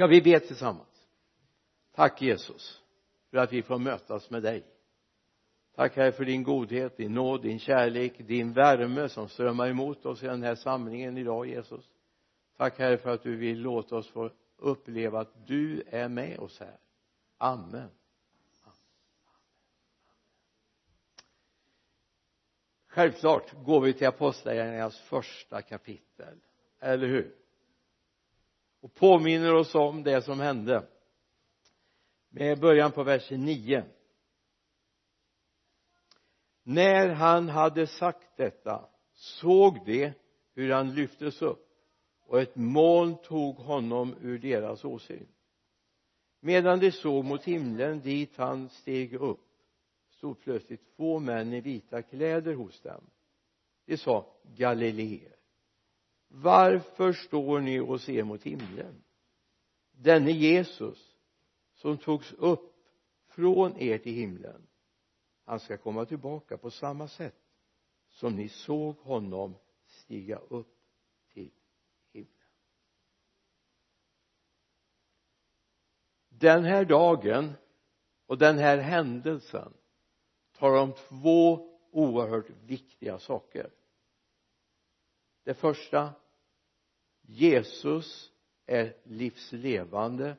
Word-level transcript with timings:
ska 0.00 0.06
vi 0.06 0.22
be 0.22 0.40
tillsammans? 0.40 1.08
Tack 1.94 2.22
Jesus 2.22 2.82
för 3.30 3.38
att 3.38 3.52
vi 3.52 3.62
får 3.62 3.78
mötas 3.78 4.30
med 4.30 4.42
dig. 4.42 4.64
Tack 5.74 5.96
herre 5.96 6.12
för 6.12 6.24
din 6.24 6.42
godhet, 6.42 6.96
din 6.96 7.14
nåd, 7.14 7.42
din 7.42 7.58
kärlek, 7.58 8.18
din 8.18 8.52
värme 8.52 9.08
som 9.08 9.28
strömmar 9.28 9.68
emot 9.68 10.06
oss 10.06 10.22
i 10.22 10.26
den 10.26 10.42
här 10.42 10.54
samlingen 10.54 11.18
idag 11.18 11.46
Jesus. 11.46 11.84
Tack 12.56 12.78
herre 12.78 12.98
för 12.98 13.10
att 13.10 13.22
du 13.22 13.36
vill 13.36 13.60
låta 13.60 13.96
oss 13.96 14.08
få 14.08 14.30
uppleva 14.56 15.20
att 15.20 15.46
du 15.46 15.82
är 15.86 16.08
med 16.08 16.38
oss 16.38 16.60
här. 16.60 16.78
Amen. 17.38 17.90
Självklart 22.86 23.64
går 23.64 23.80
vi 23.80 23.92
till 23.92 24.06
apostlagärningarnas 24.06 25.00
första 25.00 25.62
kapitel 25.62 26.40
eller 26.78 27.06
hur? 27.06 27.39
Och 28.80 28.94
påminner 28.94 29.54
oss 29.54 29.74
om 29.74 30.02
det 30.02 30.22
som 30.22 30.40
hände. 30.40 30.88
Med 32.28 32.60
början 32.60 32.92
på 32.92 33.02
vers 33.02 33.30
9 33.30 33.84
när 36.62 37.08
han 37.08 37.48
hade 37.48 37.86
sagt 37.86 38.36
detta 38.36 38.88
såg 39.12 39.84
de 39.86 40.12
hur 40.54 40.70
han 40.70 40.94
lyftes 40.94 41.42
upp 41.42 41.66
och 42.26 42.40
ett 42.40 42.56
moln 42.56 43.16
tog 43.22 43.56
honom 43.56 44.14
ur 44.20 44.38
deras 44.38 44.84
åsyn. 44.84 45.28
Medan 46.40 46.78
de 46.80 46.92
såg 46.92 47.24
mot 47.24 47.44
himlen 47.44 48.00
dit 48.00 48.36
han 48.36 48.68
steg 48.68 49.14
upp 49.14 49.46
stod 50.10 50.40
plötsligt 50.40 50.96
två 50.96 51.18
män 51.18 51.52
i 51.52 51.60
vita 51.60 52.02
kläder 52.02 52.54
hos 52.54 52.80
dem. 52.80 53.04
De 53.86 53.96
sa 53.96 54.26
galileer 54.42 55.36
varför 56.32 57.12
står 57.12 57.60
ni 57.60 57.80
och 57.80 58.00
ser 58.00 58.22
mot 58.22 58.42
himlen? 58.42 59.02
Denne 59.92 60.30
Jesus 60.30 61.16
som 61.74 61.98
togs 61.98 62.32
upp 62.32 62.74
från 63.28 63.78
er 63.78 63.98
till 63.98 64.14
himlen 64.14 64.66
han 65.50 65.60
ska 65.60 65.76
komma 65.76 66.04
tillbaka 66.04 66.58
på 66.58 66.70
samma 66.70 67.08
sätt 67.08 67.40
som 68.08 68.36
ni 68.36 68.48
såg 68.48 68.96
honom 68.96 69.56
stiga 69.86 70.36
upp 70.36 70.76
till 71.32 71.50
himlen. 72.12 72.34
Den 76.28 76.64
här 76.64 76.84
dagen 76.84 77.52
och 78.26 78.38
den 78.38 78.58
här 78.58 78.78
händelsen 78.78 79.72
talar 80.52 80.82
om 80.82 80.92
två 80.92 81.70
oerhört 81.90 82.50
viktiga 82.50 83.18
saker. 83.18 83.70
Det 85.44 85.54
första 85.54 86.12
Jesus 87.32 88.32
är 88.66 88.96
livslevande 89.04 90.36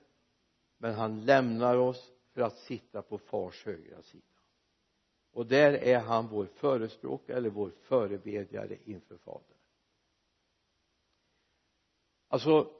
men 0.78 0.94
han 0.94 1.26
lämnar 1.26 1.78
oss 1.78 2.12
för 2.34 2.42
att 2.42 2.58
sitta 2.58 3.02
på 3.02 3.18
fars 3.18 3.66
högra 3.66 4.02
sida. 4.02 4.26
Och 5.32 5.46
där 5.46 5.74
är 5.74 6.00
han 6.00 6.28
vår 6.28 6.46
förespråkare 6.46 7.38
eller 7.38 7.50
vår 7.50 7.70
förebedjare 7.70 8.78
inför 8.84 9.18
fadern. 9.18 9.58
Alltså 12.28 12.72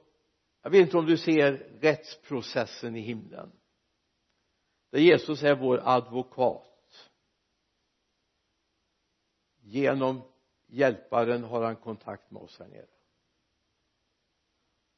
jag 0.62 0.70
vet 0.70 0.80
inte 0.80 0.98
om 0.98 1.06
du 1.06 1.18
ser 1.18 1.52
rättsprocessen 1.80 2.96
i 2.96 3.00
himlen. 3.00 3.52
Där 4.90 4.98
Jesus 4.98 5.42
är 5.42 5.54
vår 5.54 5.80
advokat. 5.84 7.10
Genom 9.60 10.22
hjälparen 10.66 11.44
har 11.44 11.62
han 11.62 11.76
kontakt 11.76 12.30
med 12.30 12.42
oss 12.42 12.58
här 12.58 12.68
nere 12.68 12.91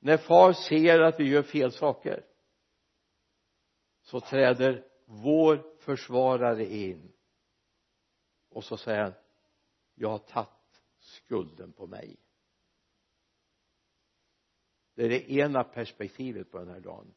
när 0.04 0.16
far 0.16 0.52
ser 0.52 1.00
att 1.00 1.20
vi 1.20 1.28
gör 1.28 1.42
fel 1.42 1.72
saker 1.72 2.26
så 4.02 4.20
träder 4.20 4.86
vår 5.04 5.76
försvarare 5.78 6.64
in. 6.64 7.12
Och 8.48 8.64
så 8.64 8.76
säger 8.76 9.02
han 9.02 9.12
jag 9.94 10.08
har 10.08 10.18
tagit 10.18 10.82
skulden 10.98 11.72
på 11.72 11.86
mig. 11.86 12.16
Det 14.94 15.04
är 15.04 15.08
det 15.08 15.32
ena 15.32 15.64
perspektivet 15.64 16.50
på 16.50 16.58
den 16.58 16.68
här 16.68 16.80
dagen. 16.80 17.14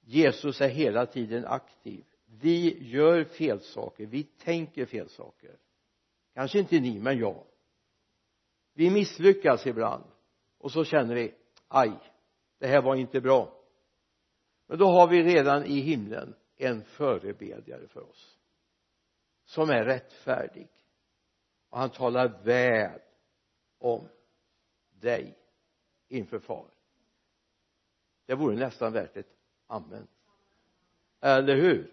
Jesus 0.00 0.60
är 0.60 0.68
hela 0.68 1.06
tiden 1.06 1.46
aktiv. 1.46 2.04
Vi 2.24 2.88
gör 2.90 3.24
fel 3.24 3.60
saker. 3.60 4.06
Vi 4.06 4.22
tänker 4.22 4.86
fel 4.86 5.08
saker. 5.08 5.58
Kanske 6.34 6.58
inte 6.58 6.80
ni 6.80 7.00
men 7.00 7.18
jag. 7.18 7.46
Vi 8.74 8.90
misslyckas 8.90 9.66
ibland. 9.66 10.04
Och 10.58 10.72
så 10.72 10.84
känner 10.84 11.14
vi 11.14 11.34
aj 11.70 11.92
det 12.58 12.66
här 12.66 12.82
var 12.82 12.96
inte 12.96 13.20
bra. 13.20 13.52
Men 14.66 14.78
då 14.78 14.86
har 14.86 15.08
vi 15.08 15.22
redan 15.22 15.64
i 15.64 15.80
himlen 15.80 16.34
en 16.56 16.84
förebedjare 16.84 17.88
för 17.88 18.10
oss 18.10 18.38
som 19.44 19.70
är 19.70 19.84
rättfärdig. 19.84 20.68
Och 21.70 21.78
han 21.78 21.90
talar 21.90 22.42
väl 22.42 23.00
om 23.78 24.08
dig 25.00 25.38
inför 26.08 26.38
far 26.38 26.70
det 28.30 28.36
vore 28.36 28.56
nästan 28.56 28.92
värt 28.92 29.16
ett 29.16 29.36
amen. 29.66 30.06
Eller 31.20 31.56
hur? 31.56 31.92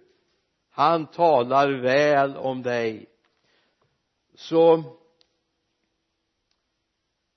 Han 0.69 1.07
talar 1.07 1.81
väl 1.81 2.37
om 2.37 2.61
dig. 2.61 3.09
Så 4.33 4.83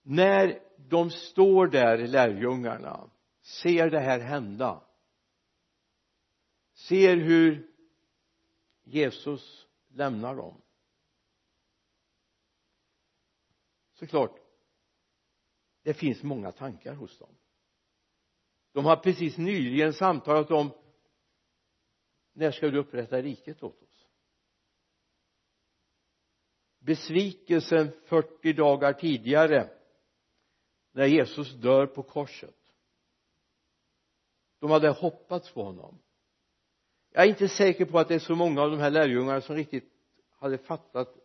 när 0.02 0.62
de 0.90 1.10
står 1.10 1.66
där 1.66 1.98
lärjungarna. 1.98 3.10
Ser 3.42 3.90
det 3.90 4.00
här 4.00 4.20
hända. 4.20 4.84
Ser 6.72 7.16
hur 7.16 7.70
Jesus 8.82 9.66
lämnar 9.88 10.36
dem. 10.36 10.62
Såklart 13.92 14.36
det 15.82 15.94
finns 15.94 16.22
många 16.22 16.52
tankar 16.52 16.94
hos 16.94 17.18
dem. 17.18 17.36
De 18.72 18.84
har 18.84 18.96
precis 18.96 19.38
nyligen 19.38 19.92
samtalat 19.92 20.50
om 20.50 20.70
när 22.32 22.50
ska 22.50 22.70
du 22.70 22.78
upprätta 22.78 23.22
riket 23.22 23.62
åt 23.62 23.82
oss? 23.82 24.06
Besvikelsen 26.78 27.92
40 28.06 28.52
dagar 28.52 28.92
tidigare 28.92 29.79
när 30.92 31.06
Jesus 31.06 31.52
dör 31.52 31.86
på 31.86 32.02
korset. 32.02 32.54
De 34.58 34.70
hade 34.70 34.88
hoppats 34.88 35.52
på 35.52 35.62
honom. 35.62 35.98
Jag 37.10 37.24
är 37.24 37.28
inte 37.28 37.48
säker 37.48 37.84
på 37.84 37.98
att 37.98 38.08
det 38.08 38.14
är 38.14 38.18
så 38.18 38.34
många 38.34 38.62
av 38.62 38.70
de 38.70 38.78
här 38.78 38.90
lärjungarna 38.90 39.40
som 39.40 39.56
riktigt 39.56 39.92
hade 40.30 40.58
fattat 40.58 41.16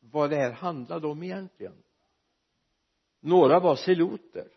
vad 0.00 0.30
det 0.30 0.36
här 0.36 0.52
handlade 0.52 1.06
om 1.06 1.22
egentligen. 1.22 1.82
Några 3.20 3.60
var 3.60 3.76
seloter. 3.76 4.48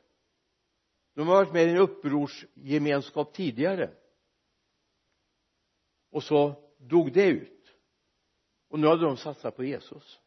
De 1.14 1.28
har 1.28 1.36
varit 1.36 1.54
med 1.54 1.68
i 1.68 1.70
en 1.70 1.78
upprorsgemenskap 1.78 3.34
tidigare. 3.34 3.94
Och 6.10 6.24
så 6.24 6.56
dog 6.78 7.14
det 7.14 7.26
ut. 7.26 7.76
Och 8.68 8.80
nu 8.80 8.88
hade 8.88 9.06
de 9.06 9.18
satsat 9.18 9.56
på 9.56 9.64
Jesus. 9.64 10.20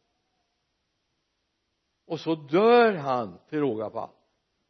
Och 2.05 2.19
så 2.19 2.35
dör 2.35 2.93
han 2.93 3.39
till 3.49 3.59
råga 3.59 3.89
på 3.89 3.99
allt 3.99 4.26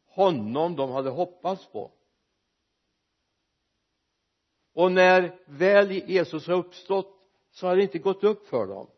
honom 0.08 0.76
de 0.76 0.90
hade 0.90 1.10
hoppats 1.10 1.66
på. 1.66 1.92
Och 4.74 4.92
när 4.92 5.38
väl 5.46 5.90
Jesus 5.90 6.46
har 6.46 6.54
uppstått 6.54 7.14
så 7.50 7.66
har 7.66 7.76
det 7.76 7.82
inte 7.82 7.98
gått 7.98 8.24
upp 8.24 8.46
för 8.46 8.66
dem. 8.66 8.90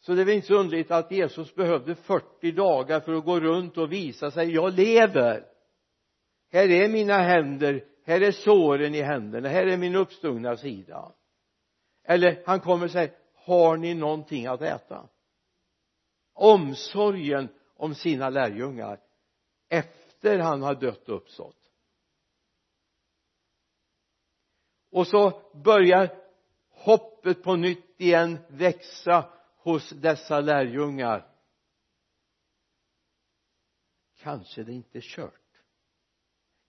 Så 0.00 0.14
det 0.14 0.20
är 0.20 0.24
väl 0.24 0.34
inte 0.34 0.46
så 0.46 0.54
underligt 0.54 0.90
att 0.90 1.10
Jesus 1.10 1.54
behövde 1.54 1.94
40 1.94 2.52
dagar 2.52 3.00
för 3.00 3.12
att 3.12 3.24
gå 3.24 3.40
runt 3.40 3.78
och 3.78 3.92
visa 3.92 4.30
sig 4.30 4.54
jag 4.54 4.72
lever. 4.72 5.46
Här 6.50 6.70
är 6.70 6.88
mina 6.88 7.18
händer 7.18 7.84
här 8.04 8.20
är 8.20 8.32
såren 8.32 8.94
i 8.94 9.02
händerna 9.02 9.48
här 9.48 9.66
är 9.66 9.76
min 9.76 9.96
uppstungna 9.96 10.56
sida. 10.56 11.12
Eller 12.04 12.42
han 12.46 12.60
kommer 12.60 12.84
och 12.84 12.90
säger 12.90 13.12
har 13.34 13.76
ni 13.76 13.94
någonting 13.94 14.46
att 14.46 14.62
äta? 14.62 15.08
Omsorgen 16.34 17.48
om 17.76 17.94
sina 17.94 18.30
lärjungar 18.30 19.00
efter 20.22 20.38
han 20.38 20.62
har 20.62 20.74
dött 20.74 21.08
och 21.08 21.16
uppstått. 21.16 21.70
Och 24.90 25.06
så 25.06 25.50
börjar 25.64 26.22
hoppet 26.68 27.42
på 27.42 27.56
nytt 27.56 28.00
igen 28.00 28.38
växa 28.48 29.32
hos 29.56 29.90
dessa 29.90 30.40
lärjungar. 30.40 31.28
Kanske 34.18 34.62
det 34.62 34.72
inte 34.72 34.98
är 34.98 35.02
kört. 35.02 35.62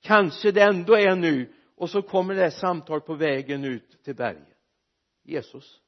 Kanske 0.01 0.51
det 0.51 0.61
ändå 0.61 0.95
är 0.95 1.15
nu. 1.15 1.53
Och 1.75 1.89
så 1.89 2.01
kommer 2.01 2.35
det 2.35 2.41
här 2.41 2.49
samtalet 2.49 3.05
på 3.05 3.13
vägen 3.13 3.63
ut 3.63 4.03
till 4.03 4.15
berget. 4.15 4.57
Jesus 5.23 5.81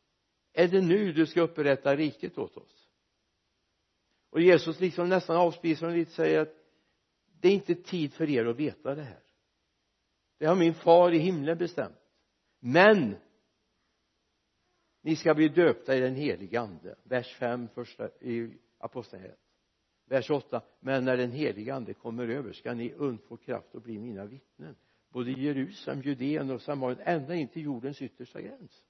är 0.54 0.68
det 0.68 0.82
nu 0.82 1.14
du 1.14 1.26
ska 1.26 1.42
upprätta 1.42 1.96
riket 1.96 2.38
åt 2.38 2.58
oss? 2.58 2.90
Och 4.30 4.42
Jesus 4.42 4.80
liksom 4.80 5.10
nästan 5.10 5.38
avspisar 5.38 5.88
dem 5.88 5.96
lite 5.96 6.12
säger 6.12 6.42
att 6.42 6.65
det 7.46 7.50
är 7.50 7.54
inte 7.54 7.76
tid 7.76 8.14
för 8.14 8.30
er 8.30 8.46
att 8.46 8.56
veta 8.56 8.96
det 8.96 9.04
här. 9.04 9.24
Det 10.38 10.46
har 10.46 10.56
min 10.56 10.74
far 10.74 11.12
i 11.12 11.18
himlen 11.18 11.58
bestämt. 11.58 11.98
Men 12.60 13.16
ni 15.02 15.16
ska 15.16 15.34
bli 15.34 15.50
döpta 15.50 15.96
i 15.96 16.00
den 16.00 16.16
helige 16.16 16.60
ande. 16.60 16.96
Vers 17.04 17.36
5 17.36 17.68
första 17.68 18.10
i 18.10 18.58
apostlagärningarna. 18.78 19.42
Vers 20.06 20.30
8 20.30 20.62
men 20.80 21.06
när 21.06 21.18
den 21.18 21.32
helige 21.32 21.76
ande 21.76 21.94
kommer 21.94 22.28
över 22.28 22.54
ska 22.54 22.74
ni 22.74 22.94
undfå 22.94 23.38
kraft 23.38 23.76
och 23.76 23.82
bli 23.82 24.00
mina 24.00 24.26
vittnen. 24.26 24.76
Både 25.10 25.32
i 25.32 25.44
Jerusalem, 25.44 26.02
Judeen 26.02 26.52
och 26.52 26.62
Samarien 26.62 27.00
ända 27.00 27.36
in 27.36 27.48
till 27.48 27.64
jordens 27.64 28.02
yttersta 28.02 28.42
gräns. 28.42 28.86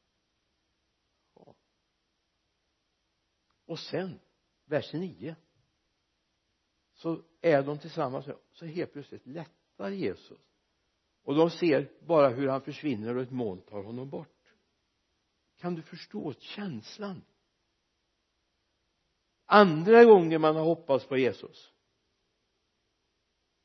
Och 3.66 3.80
sen 3.80 4.20
vers 4.66 4.94
9 4.94 5.36
så 6.96 7.22
är 7.42 7.64
de 7.64 7.78
tillsammans 7.80 8.28
med 8.28 8.38
så 8.52 8.66
helt 8.66 8.94
plötsligt 8.94 9.28
lättar 9.28 9.90
Jesus. 9.90 10.40
Och 11.24 11.36
de 11.36 11.50
ser 11.50 11.92
bara 12.00 12.30
hur 12.30 12.48
han 12.48 12.62
försvinner 12.62 13.16
och 13.16 13.22
ett 13.22 13.32
moln 13.32 13.62
tar 13.62 13.84
honom 13.84 14.10
bort. 14.10 14.54
Kan 15.58 15.76
du 15.76 15.82
förstå 15.82 16.34
känslan? 16.34 17.22
Andra 19.46 20.06
gången 20.06 20.42
man 20.42 20.56
har 20.56 20.64
hoppats 20.64 21.06
på 21.06 21.18
Jesus. 21.18 21.72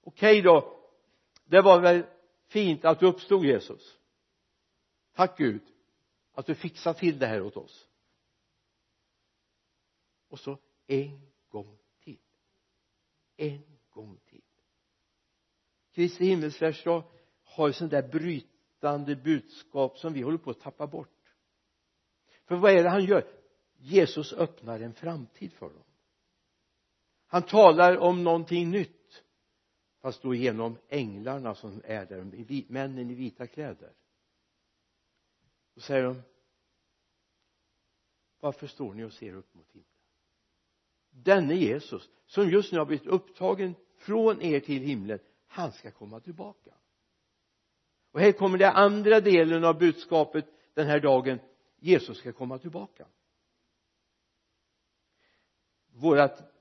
Okej 0.03 0.43
då 0.43 0.77
det 1.45 1.63
var 1.63 1.81
väl 1.81 2.07
fint 2.47 2.85
att 2.85 3.01
du 3.01 3.07
uppstod 3.07 3.45
Jesus. 3.45 3.99
Tack 5.13 5.39
Gud 5.39 5.63
att 6.33 6.47
du 6.47 6.55
fixade 6.55 6.99
till 6.99 7.19
det 7.19 7.27
här 7.27 7.43
åt 7.43 7.57
oss. 7.57 7.89
Och 10.29 10.39
så 10.39 10.59
en 10.87 11.33
gång 11.49 11.79
en 13.41 13.63
gång 13.91 14.19
till. 14.27 14.43
Kristi 15.93 16.25
himmelsfärdsdag 16.25 17.05
har 17.45 17.67
ju 17.67 17.73
sånt 17.73 17.91
där 17.91 18.09
brytande 18.09 19.17
budskap 19.17 19.99
som 19.99 20.13
vi 20.13 20.23
håller 20.23 20.39
på 20.39 20.51
att 20.51 20.61
tappa 20.61 20.87
bort. 20.87 21.37
För 22.45 22.57
vad 22.57 22.73
är 22.73 22.83
det 22.83 22.91
han 22.91 23.05
gör? 23.05 23.27
Jesus 23.79 24.33
öppnar 24.33 24.81
en 24.81 24.95
framtid 24.95 25.53
för 25.53 25.69
dem. 25.69 25.85
Han 27.27 27.43
talar 27.43 27.99
om 27.99 28.25
någonting 28.25 28.71
nytt 28.71 29.23
fast 30.01 30.23
då 30.23 30.35
genom 30.35 30.79
änglarna 30.89 31.55
som 31.55 31.83
är 31.85 32.07
där 32.07 32.73
männen 32.73 33.11
i 33.11 33.15
vita 33.15 33.47
kläder. 33.47 33.93
Då 35.75 35.81
säger 35.81 36.03
de 36.03 36.23
varför 38.41 38.67
står 38.67 38.95
ni 38.95 39.05
och 39.05 39.13
ser 39.13 39.35
upp 39.35 39.55
mot 39.55 39.71
himlen? 39.71 39.90
Denne 41.11 41.55
Jesus 41.55 42.11
som 42.27 42.51
just 42.51 42.73
nu 42.73 42.79
har 42.79 42.87
blivit 42.87 43.07
upptagen 43.07 43.75
från 43.97 44.43
er 44.43 44.61
till 44.61 44.83
himlen 44.83 45.19
han 45.47 45.73
ska 45.73 45.91
komma 45.91 46.21
tillbaka. 46.21 46.71
Och 48.13 48.21
här 48.21 48.33
kommer 48.33 48.59
den 48.59 48.73
andra 48.73 49.21
delen 49.21 49.65
av 49.65 49.79
budskapet 49.79 50.47
den 50.75 50.87
här 50.87 51.01
dagen. 51.01 51.39
Jesus 51.79 52.19
ska 52.19 52.33
komma 52.33 52.59
tillbaka. 52.59 53.07
Vårat 55.93 56.53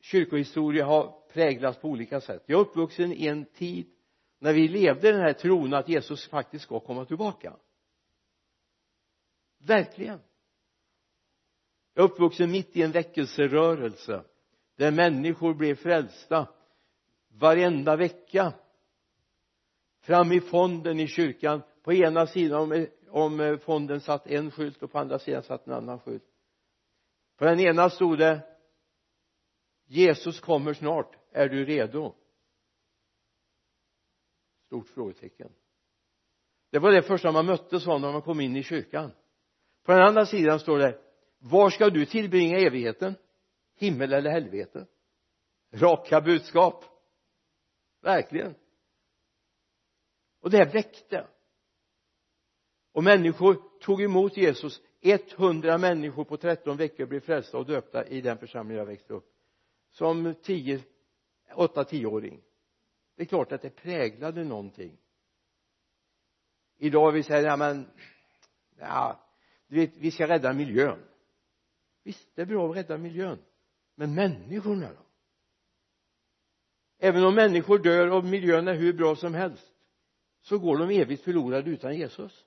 kyrkohistoria 0.00 0.86
har 0.86 1.20
präglats 1.32 1.78
på 1.78 1.88
olika 1.88 2.20
sätt. 2.20 2.42
Jag 2.46 2.60
är 2.60 2.60
uppvuxen 2.60 3.12
i 3.12 3.26
en 3.26 3.44
tid 3.44 3.86
när 4.38 4.52
vi 4.52 4.68
levde 4.68 5.08
i 5.08 5.12
den 5.12 5.20
här 5.20 5.32
tron 5.32 5.74
att 5.74 5.88
Jesus 5.88 6.28
faktiskt 6.28 6.64
ska 6.64 6.80
komma 6.80 7.04
tillbaka. 7.04 7.56
Verkligen 9.58 10.20
jag 12.00 12.10
är 12.10 12.12
uppvuxen 12.12 12.50
mitt 12.50 12.76
i 12.76 12.82
en 12.82 12.92
väckelserörelse 12.92 14.24
där 14.76 14.90
människor 14.90 15.54
blev 15.54 15.74
frälsta 15.74 16.48
varenda 17.28 17.96
vecka. 17.96 18.52
Fram 20.00 20.32
i 20.32 20.40
fonden 20.40 21.00
i 21.00 21.06
kyrkan. 21.06 21.62
På 21.82 21.92
ena 21.92 22.26
sidan 22.26 22.60
om, 22.60 22.86
om 23.08 23.58
fonden 23.62 24.00
satt 24.00 24.26
en 24.26 24.50
skylt 24.50 24.82
och 24.82 24.92
på 24.92 24.98
andra 24.98 25.18
sidan 25.18 25.42
satt 25.42 25.66
en 25.66 25.72
annan 25.72 26.00
skylt. 26.00 26.24
På 27.36 27.44
den 27.44 27.60
ena 27.60 27.90
stod 27.90 28.18
det 28.18 28.40
Jesus 29.86 30.40
kommer 30.40 30.74
snart. 30.74 31.16
Är 31.32 31.48
du 31.48 31.64
redo? 31.64 32.14
Stort 34.66 34.88
frågetecken. 34.88 35.52
Det 36.70 36.78
var 36.78 36.92
det 36.92 37.02
första 37.02 37.32
man 37.32 37.46
mötte 37.46 37.80
sa 37.80 37.98
när 37.98 38.12
man 38.12 38.22
kom 38.22 38.40
in 38.40 38.56
i 38.56 38.62
kyrkan. 38.62 39.10
På 39.82 39.92
den 39.92 40.02
andra 40.02 40.26
sidan 40.26 40.60
står 40.60 40.78
det 40.78 41.09
var 41.42 41.70
ska 41.70 41.90
du 41.90 42.06
tillbringa 42.06 42.58
evigheten? 42.58 43.14
Himmel 43.76 44.12
eller 44.12 44.30
helvete? 44.30 44.86
Raka 45.72 46.20
budskap. 46.20 46.84
Verkligen. 48.00 48.54
Och 50.40 50.50
det 50.50 50.74
väckte. 50.74 51.26
Och 52.92 53.04
människor 53.04 53.78
tog 53.80 54.02
emot 54.02 54.36
Jesus. 54.36 54.82
100 55.00 55.78
människor 55.78 56.24
på 56.24 56.36
13 56.36 56.76
veckor 56.76 57.06
blev 57.06 57.20
frälsta 57.20 57.58
och 57.58 57.66
döpta 57.66 58.06
i 58.06 58.20
den 58.20 58.38
församling 58.38 58.76
jag 58.76 58.86
växte 58.86 59.14
upp. 59.14 59.32
Som 59.90 60.34
10 60.42 60.82
8 61.54 61.82
10-åring 61.82 62.42
det 63.20 63.24
är 63.24 63.26
klart 63.26 63.52
att 63.52 63.62
det 63.62 63.70
präglade 63.70 64.44
någonting. 64.44 64.98
Idag 66.78 67.12
vi 67.12 67.22
säger 67.22 67.46
ja 67.46 67.56
men 67.56 67.90
ja 68.78 69.20
du 69.66 69.76
vet 69.76 69.96
vi 69.96 70.10
ska 70.10 70.28
rädda 70.28 70.52
miljön 70.52 71.09
visst 72.02 72.28
det 72.34 72.42
är 72.42 72.46
bra 72.46 72.70
att 72.70 72.76
rädda 72.76 72.98
miljön 72.98 73.38
men 73.94 74.14
människorna 74.14 74.92
då? 74.92 75.06
Även 76.98 77.24
om 77.24 77.34
människor 77.34 77.78
dör 77.78 78.10
och 78.10 78.24
miljön 78.24 78.68
är 78.68 78.74
hur 78.74 78.92
bra 78.92 79.16
som 79.16 79.34
helst 79.34 79.74
så 80.40 80.58
går 80.58 80.78
de 80.78 80.90
evigt 80.90 81.24
förlorade 81.24 81.70
utan 81.70 81.96
Jesus. 81.96 82.44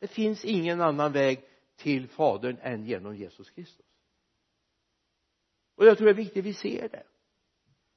Det 0.00 0.06
finns 0.06 0.44
ingen 0.44 0.80
annan 0.80 1.12
väg 1.12 1.44
till 1.76 2.08
fadern 2.08 2.56
än 2.62 2.84
genom 2.84 3.16
Jesus 3.16 3.50
Kristus. 3.50 3.86
Och 5.76 5.86
jag 5.86 5.98
tror 5.98 6.04
det 6.04 6.12
är 6.12 6.14
viktigt 6.14 6.42
att 6.42 6.44
vi 6.44 6.54
ser 6.54 6.88
det. 6.88 7.06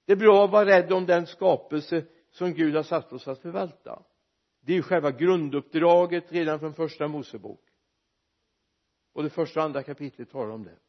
Det 0.06 0.12
är 0.12 0.18
bra 0.18 0.46
att 0.46 0.52
vara 0.52 0.66
rädd 0.66 0.92
om 0.92 1.06
den 1.06 1.28
skapelse 1.28 2.06
som 2.30 2.54
Gud 2.54 2.76
har 2.76 2.84
satt 2.84 3.14
oss 3.14 3.28
att 3.28 3.42
förvalta. 3.42 4.04
Det 4.60 4.72
är 4.72 4.76
ju 4.76 4.84
själva 4.84 5.12
grunduppdraget 5.12 6.32
redan 6.32 6.60
från 6.60 6.74
första 6.74 7.08
Mosebok 7.08 7.71
och 9.14 9.24
det 9.24 9.30
första 9.30 9.60
och 9.60 9.66
andra 9.66 9.84
kapitlet 9.84 10.30
talar 10.30 10.50
om 10.50 10.64
det. 10.64 10.80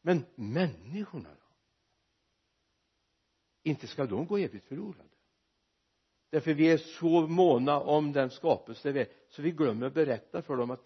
Men 0.00 0.24
människorna 0.34 1.28
då? 1.34 1.46
Inte 3.62 3.86
ska 3.86 4.06
de 4.06 4.26
gå 4.26 4.38
evigt 4.38 4.64
förlorade. 4.64 5.08
Därför 6.30 6.54
vi 6.54 6.70
är 6.70 6.78
så 6.78 7.26
måna 7.26 7.80
om 7.80 8.12
den 8.12 8.30
skapelse 8.30 8.92
vi 8.92 9.00
är 9.00 9.12
så 9.28 9.42
vi 9.42 9.50
glömmer 9.50 9.90
berätta 9.90 10.42
för 10.42 10.56
dem 10.56 10.70
att 10.70 10.84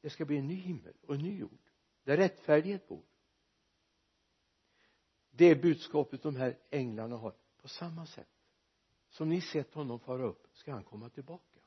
det 0.00 0.10
ska 0.10 0.24
bli 0.24 0.36
en 0.36 0.46
ny 0.46 0.54
himmel 0.54 0.94
och 1.06 1.14
en 1.14 1.20
ny 1.20 1.38
jord 1.38 1.70
där 2.04 2.16
rättfärdighet 2.16 2.88
bor. 2.88 3.02
Det 5.30 5.44
är 5.44 5.62
budskapet 5.62 6.22
de 6.22 6.36
här 6.36 6.58
änglarna 6.70 7.16
har. 7.16 7.34
På 7.56 7.68
samma 7.68 8.06
sätt 8.06 8.28
som 9.08 9.28
ni 9.28 9.40
sett 9.40 9.74
honom 9.74 10.00
fara 10.00 10.22
upp 10.22 10.46
ska 10.52 10.72
han 10.72 10.84
komma 10.84 11.08
tillbaka 11.10 11.57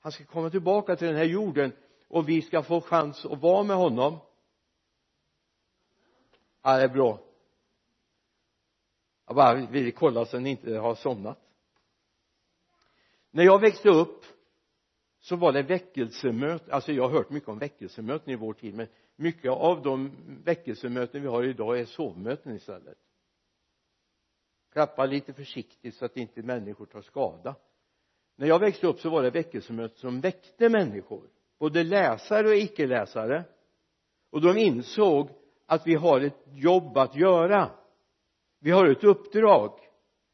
han 0.00 0.12
ska 0.12 0.24
komma 0.24 0.50
tillbaka 0.50 0.96
till 0.96 1.06
den 1.06 1.16
här 1.16 1.24
jorden 1.24 1.72
och 2.08 2.28
vi 2.28 2.42
ska 2.42 2.62
få 2.62 2.80
chans 2.80 3.24
att 3.24 3.40
vara 3.40 3.62
med 3.62 3.76
honom. 3.76 4.18
Ja 6.62 6.76
det 6.76 6.82
är 6.82 6.88
bra. 6.88 7.20
Jag 9.26 9.36
bara 9.36 9.54
vill 9.54 9.94
kolla 9.94 10.24
så 10.24 10.38
ni 10.38 10.50
inte 10.50 10.74
har 10.74 10.94
somnat. 10.94 11.38
När 13.30 13.44
jag 13.44 13.60
växte 13.60 13.88
upp 13.88 14.24
så 15.20 15.36
var 15.36 15.52
det 15.52 15.62
väckelsemöten 15.62 16.72
alltså 16.72 16.92
jag 16.92 17.02
har 17.02 17.10
hört 17.10 17.30
mycket 17.30 17.48
om 17.48 17.58
väckelsemöten 17.58 18.32
i 18.32 18.36
vår 18.36 18.52
tid 18.52 18.74
men 18.74 18.86
mycket 19.16 19.50
av 19.50 19.82
de 19.82 20.12
väckelsemöten 20.44 21.22
vi 21.22 21.28
har 21.28 21.44
idag 21.44 21.80
är 21.80 21.84
sovmöten 21.84 22.56
istället. 22.56 22.98
Klappa 24.72 25.06
lite 25.06 25.32
försiktigt 25.32 25.94
så 25.94 26.04
att 26.04 26.16
inte 26.16 26.42
människor 26.42 26.86
tar 26.86 27.02
skada 27.02 27.54
när 28.38 28.48
jag 28.48 28.58
växte 28.58 28.86
upp 28.86 29.00
så 29.00 29.10
var 29.10 29.22
det 29.22 29.30
väckelsemöten 29.30 29.98
som 29.98 30.20
väckte 30.20 30.68
människor 30.68 31.28
både 31.58 31.84
läsare 31.84 32.48
och 32.48 32.56
icke-läsare. 32.56 33.44
Och 34.30 34.40
de 34.40 34.58
insåg 34.58 35.30
att 35.66 35.86
vi 35.86 35.94
har 35.94 36.20
ett 36.20 36.44
jobb 36.52 36.96
att 36.96 37.16
göra. 37.16 37.70
Vi 38.60 38.70
har 38.70 38.86
ett 38.86 39.04
uppdrag. 39.04 39.78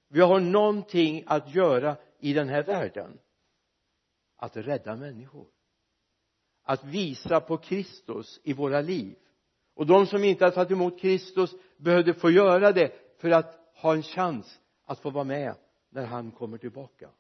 Vi 0.08 0.20
har 0.20 0.40
någonting 0.40 1.24
att 1.26 1.54
göra 1.54 1.96
i 2.18 2.32
den 2.32 2.48
här 2.48 2.62
världen. 2.62 3.18
Att 4.36 4.56
rädda 4.56 4.96
människor. 4.96 5.46
Att 6.62 6.84
visa 6.84 7.40
på 7.40 7.56
Kristus 7.56 8.40
i 8.44 8.52
våra 8.52 8.80
liv. 8.80 9.16
Och 9.74 9.86
de 9.86 10.06
som 10.06 10.24
inte 10.24 10.44
har 10.44 10.50
tagit 10.50 10.70
emot 10.70 11.00
Kristus 11.00 11.54
behövde 11.76 12.14
få 12.14 12.30
göra 12.30 12.72
det 12.72 12.92
för 13.18 13.30
att 13.30 13.58
ha 13.74 13.94
en 13.94 14.02
chans 14.02 14.60
att 14.84 15.00
få 15.00 15.10
vara 15.10 15.24
med 15.24 15.54
när 15.90 16.04
han 16.04 16.30
kommer 16.30 16.58
tillbaka 16.58 17.10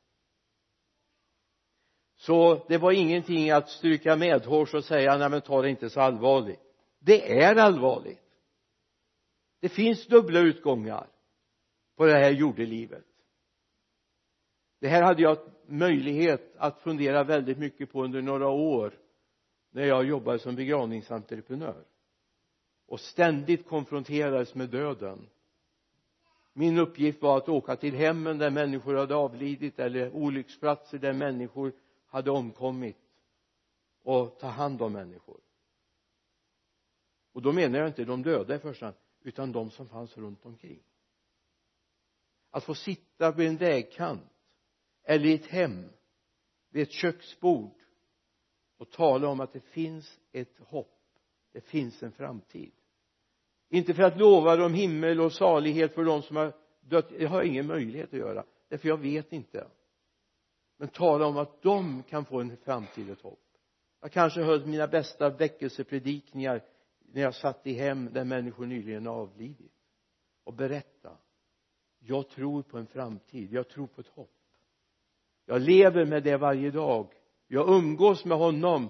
så 2.26 2.64
det 2.68 2.78
var 2.78 2.92
ingenting 2.92 3.50
att 3.50 3.68
stryka 3.68 4.16
medhårs 4.16 4.74
och 4.74 4.84
säga 4.84 5.18
nej 5.18 5.30
men 5.30 5.40
ta 5.40 5.62
det 5.62 5.70
inte 5.70 5.90
så 5.90 6.00
allvarligt. 6.00 6.60
Det 6.98 7.42
är 7.42 7.56
allvarligt. 7.56 8.22
Det 9.60 9.68
finns 9.68 10.06
dubbla 10.06 10.40
utgångar 10.40 11.06
på 11.96 12.06
det 12.06 12.12
här 12.12 12.30
jordelivet. 12.30 13.04
Det 14.80 14.88
här 14.88 15.02
hade 15.02 15.22
jag 15.22 15.38
möjlighet 15.66 16.54
att 16.56 16.80
fundera 16.80 17.24
väldigt 17.24 17.58
mycket 17.58 17.92
på 17.92 18.04
under 18.04 18.22
några 18.22 18.48
år 18.48 18.94
när 19.70 19.86
jag 19.86 20.04
jobbade 20.04 20.38
som 20.38 20.56
begravningsentreprenör 20.56 21.84
och 22.86 23.00
ständigt 23.00 23.68
konfronterades 23.68 24.54
med 24.54 24.68
döden. 24.70 25.28
Min 26.52 26.78
uppgift 26.78 27.22
var 27.22 27.36
att 27.36 27.48
åka 27.48 27.76
till 27.76 27.94
hemmen 27.94 28.38
där 28.38 28.50
människor 28.50 28.94
hade 28.94 29.14
avlidit 29.14 29.78
eller 29.78 30.10
olycksplatser 30.10 30.98
där 30.98 31.12
människor 31.12 31.72
hade 32.14 32.30
omkommit 32.30 32.96
och 34.02 34.38
ta 34.38 34.46
hand 34.46 34.82
om 34.82 34.92
människor. 34.92 35.40
Och 37.32 37.42
då 37.42 37.52
menar 37.52 37.78
jag 37.78 37.88
inte 37.88 38.04
de 38.04 38.22
döda 38.22 38.54
i 38.54 38.58
första 38.58 38.86
hand 38.86 38.96
utan 39.22 39.52
de 39.52 39.70
som 39.70 39.88
fanns 39.88 40.16
runt 40.16 40.46
omkring. 40.46 40.82
Att 42.50 42.64
få 42.64 42.74
sitta 42.74 43.32
vid 43.32 43.48
en 43.48 43.56
vägkant 43.56 44.32
eller 45.02 45.26
i 45.26 45.34
ett 45.34 45.46
hem 45.46 45.88
vid 46.70 46.82
ett 46.82 46.92
köksbord 46.92 47.74
och 48.76 48.90
tala 48.90 49.28
om 49.28 49.40
att 49.40 49.52
det 49.52 49.60
finns 49.60 50.20
ett 50.32 50.58
hopp 50.58 51.00
det 51.52 51.60
finns 51.60 52.02
en 52.02 52.12
framtid. 52.12 52.72
Inte 53.68 53.94
för 53.94 54.02
att 54.02 54.18
lova 54.18 54.56
dem 54.56 54.74
himmel 54.74 55.20
och 55.20 55.32
salighet 55.32 55.94
för 55.94 56.04
de 56.04 56.22
som 56.22 56.36
har 56.36 56.56
dött 56.80 57.08
det 57.08 57.26
har 57.26 57.36
jag 57.36 57.46
ingen 57.46 57.66
möjlighet 57.66 58.12
att 58.12 58.18
göra 58.18 58.44
därför 58.68 58.88
jag 58.88 59.00
vet 59.00 59.32
inte 59.32 59.68
men 60.76 60.88
tala 60.88 61.26
om 61.26 61.36
att 61.36 61.62
de 61.62 62.02
kan 62.02 62.24
få 62.24 62.40
en 62.40 62.56
framtid 62.56 63.06
och 63.10 63.16
ett 63.16 63.22
hopp. 63.22 63.40
Jag 64.00 64.12
kanske 64.12 64.42
höll 64.42 64.66
mina 64.66 64.86
bästa 64.86 65.30
väckelsepredikningar 65.30 66.64
när 66.98 67.22
jag 67.22 67.34
satt 67.34 67.66
i 67.66 67.72
hem 67.72 68.12
där 68.12 68.24
människor 68.24 68.66
nyligen 68.66 69.06
avlidit. 69.06 69.72
Och 70.44 70.54
berätta 70.54 71.16
jag 72.06 72.28
tror 72.28 72.62
på 72.62 72.78
en 72.78 72.86
framtid 72.86 73.52
jag 73.52 73.68
tror 73.68 73.86
på 73.86 74.00
ett 74.00 74.08
hopp. 74.08 74.30
Jag 75.44 75.60
lever 75.60 76.04
med 76.04 76.22
det 76.22 76.36
varje 76.36 76.70
dag. 76.70 77.14
Jag 77.46 77.68
umgås 77.68 78.24
med 78.24 78.38
honom 78.38 78.88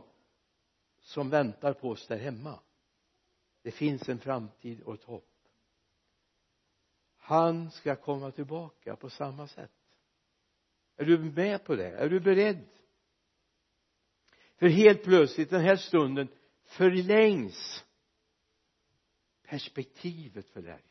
som 1.00 1.30
väntar 1.30 1.72
på 1.72 1.88
oss 1.88 2.06
där 2.06 2.18
hemma. 2.18 2.60
Det 3.62 3.70
finns 3.70 4.08
en 4.08 4.18
framtid 4.18 4.82
och 4.82 4.94
ett 4.94 5.04
hopp. 5.04 5.30
Han 7.16 7.70
ska 7.70 7.96
komma 7.96 8.30
tillbaka 8.30 8.96
på 8.96 9.10
samma 9.10 9.48
sätt 9.48 9.72
är 10.96 11.04
du 11.04 11.18
med 11.18 11.64
på 11.64 11.76
det? 11.76 11.88
Är 11.88 12.08
du 12.08 12.20
beredd? 12.20 12.64
För 14.58 14.66
helt 14.66 15.02
plötsligt 15.02 15.50
den 15.50 15.60
här 15.60 15.76
stunden 15.76 16.28
förlängs 16.64 17.84
perspektivet 19.48 20.48
för 20.50 20.62
lärjungarna. 20.62 20.88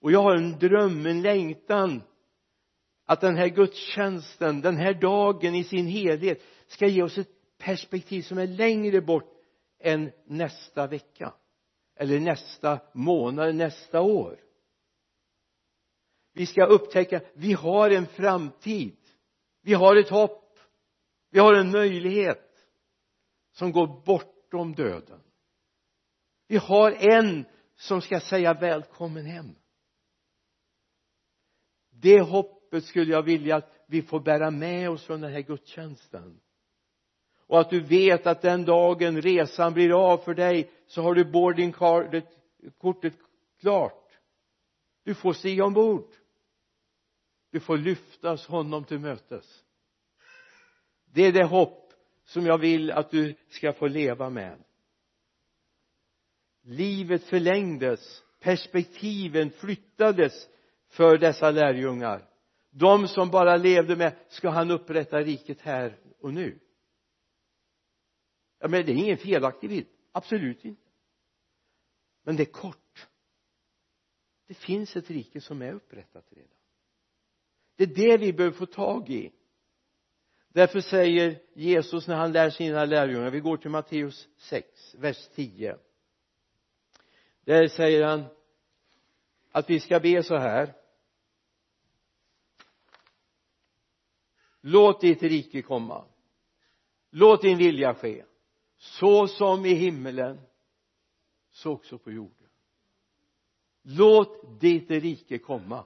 Och 0.00 0.12
jag 0.12 0.22
har 0.22 0.36
en 0.36 0.58
dröm, 0.58 1.06
en 1.06 1.22
längtan 1.22 2.02
att 3.04 3.20
den 3.20 3.36
här 3.36 3.48
gudstjänsten, 3.48 4.60
den 4.60 4.76
här 4.76 4.94
dagen 4.94 5.54
i 5.54 5.64
sin 5.64 5.86
helhet 5.86 6.42
ska 6.66 6.86
ge 6.86 7.02
oss 7.02 7.18
ett 7.18 7.58
perspektiv 7.58 8.22
som 8.22 8.38
är 8.38 8.46
längre 8.46 9.00
bort 9.00 9.34
än 9.78 10.12
nästa 10.26 10.86
vecka 10.86 11.34
eller 11.96 12.20
nästa 12.20 12.80
månad, 12.94 13.54
nästa 13.54 14.00
år 14.00 14.43
vi 16.34 16.46
ska 16.46 16.66
upptäcka 16.66 17.20
vi 17.34 17.52
har 17.52 17.90
en 17.90 18.06
framtid. 18.06 18.96
Vi 19.62 19.74
har 19.74 19.96
ett 19.96 20.08
hopp. 20.08 20.58
Vi 21.30 21.38
har 21.38 21.54
en 21.54 21.70
möjlighet 21.70 22.50
som 23.52 23.72
går 23.72 24.02
bortom 24.04 24.74
döden. 24.74 25.20
Vi 26.46 26.56
har 26.56 26.90
en 26.90 27.44
som 27.76 28.00
ska 28.00 28.20
säga 28.20 28.54
välkommen 28.54 29.26
hem. 29.26 29.54
Det 31.90 32.20
hoppet 32.20 32.84
skulle 32.84 33.12
jag 33.12 33.22
vilja 33.22 33.56
att 33.56 33.84
vi 33.86 34.02
får 34.02 34.20
bära 34.20 34.50
med 34.50 34.90
oss 34.90 35.04
från 35.04 35.20
den 35.20 35.32
här 35.32 35.40
gudstjänsten. 35.40 36.40
Och 37.46 37.60
att 37.60 37.70
du 37.70 37.80
vet 37.80 38.26
att 38.26 38.42
den 38.42 38.64
dagen 38.64 39.22
resan 39.22 39.72
blir 39.72 40.12
av 40.12 40.18
för 40.18 40.34
dig 40.34 40.70
så 40.86 41.02
har 41.02 41.14
du 41.14 41.24
boardingkortet 41.24 43.14
klart. 43.60 44.18
Du 45.04 45.14
får 45.14 45.32
stiga 45.32 45.64
ombord 45.64 46.14
du 47.54 47.60
får 47.60 47.78
lyftas 47.78 48.46
honom 48.46 48.84
till 48.84 48.98
mötes. 48.98 49.64
Det 51.04 51.22
är 51.22 51.32
det 51.32 51.44
hopp 51.44 51.92
som 52.24 52.46
jag 52.46 52.58
vill 52.58 52.90
att 52.90 53.10
du 53.10 53.34
ska 53.48 53.72
få 53.72 53.86
leva 53.86 54.30
med. 54.30 54.64
Livet 56.62 57.24
förlängdes 57.24 58.22
perspektiven 58.40 59.50
flyttades 59.50 60.48
för 60.88 61.18
dessa 61.18 61.50
lärjungar. 61.50 62.28
De 62.70 63.08
som 63.08 63.30
bara 63.30 63.56
levde 63.56 63.96
med 63.96 64.16
ska 64.28 64.48
han 64.48 64.70
upprätta 64.70 65.20
riket 65.20 65.60
här 65.60 65.98
och 66.18 66.34
nu? 66.34 66.58
Ja 68.58 68.68
men 68.68 68.86
det 68.86 68.92
är 68.92 68.96
ingen 68.96 69.18
felaktig 69.18 69.70
bild. 69.70 69.88
Absolut 70.12 70.64
inte. 70.64 70.90
Men 72.22 72.36
det 72.36 72.42
är 72.42 72.52
kort. 72.52 73.08
Det 74.46 74.54
finns 74.54 74.96
ett 74.96 75.10
rike 75.10 75.40
som 75.40 75.62
är 75.62 75.72
upprättat 75.72 76.26
redan 76.30 76.63
det 77.76 77.84
är 77.84 77.94
det 77.94 78.16
vi 78.16 78.32
behöver 78.32 78.56
få 78.56 78.66
tag 78.66 79.10
i. 79.10 79.32
Därför 80.48 80.80
säger 80.80 81.42
Jesus 81.54 82.06
när 82.06 82.16
han 82.16 82.32
lär 82.32 82.50
sina 82.50 82.84
lärjungar 82.84 83.30
vi 83.30 83.40
går 83.40 83.56
till 83.56 83.70
Matteus 83.70 84.28
6 84.36 84.94
vers 84.94 85.28
10 85.34 85.78
där 87.44 87.68
säger 87.68 88.04
han 88.04 88.24
att 89.50 89.70
vi 89.70 89.80
ska 89.80 90.00
be 90.00 90.22
så 90.22 90.36
här. 90.36 90.74
Låt 94.60 95.00
ditt 95.00 95.22
rike 95.22 95.62
komma. 95.62 96.04
Låt 97.10 97.42
din 97.42 97.58
vilja 97.58 97.94
ske. 97.94 98.24
Så 98.76 99.28
som 99.28 99.66
i 99.66 99.74
himmelen 99.74 100.40
så 101.50 101.72
också 101.72 101.98
på 101.98 102.12
jorden. 102.12 102.48
Låt 103.82 104.60
ditt 104.60 104.90
rike 104.90 105.38
komma 105.38 105.84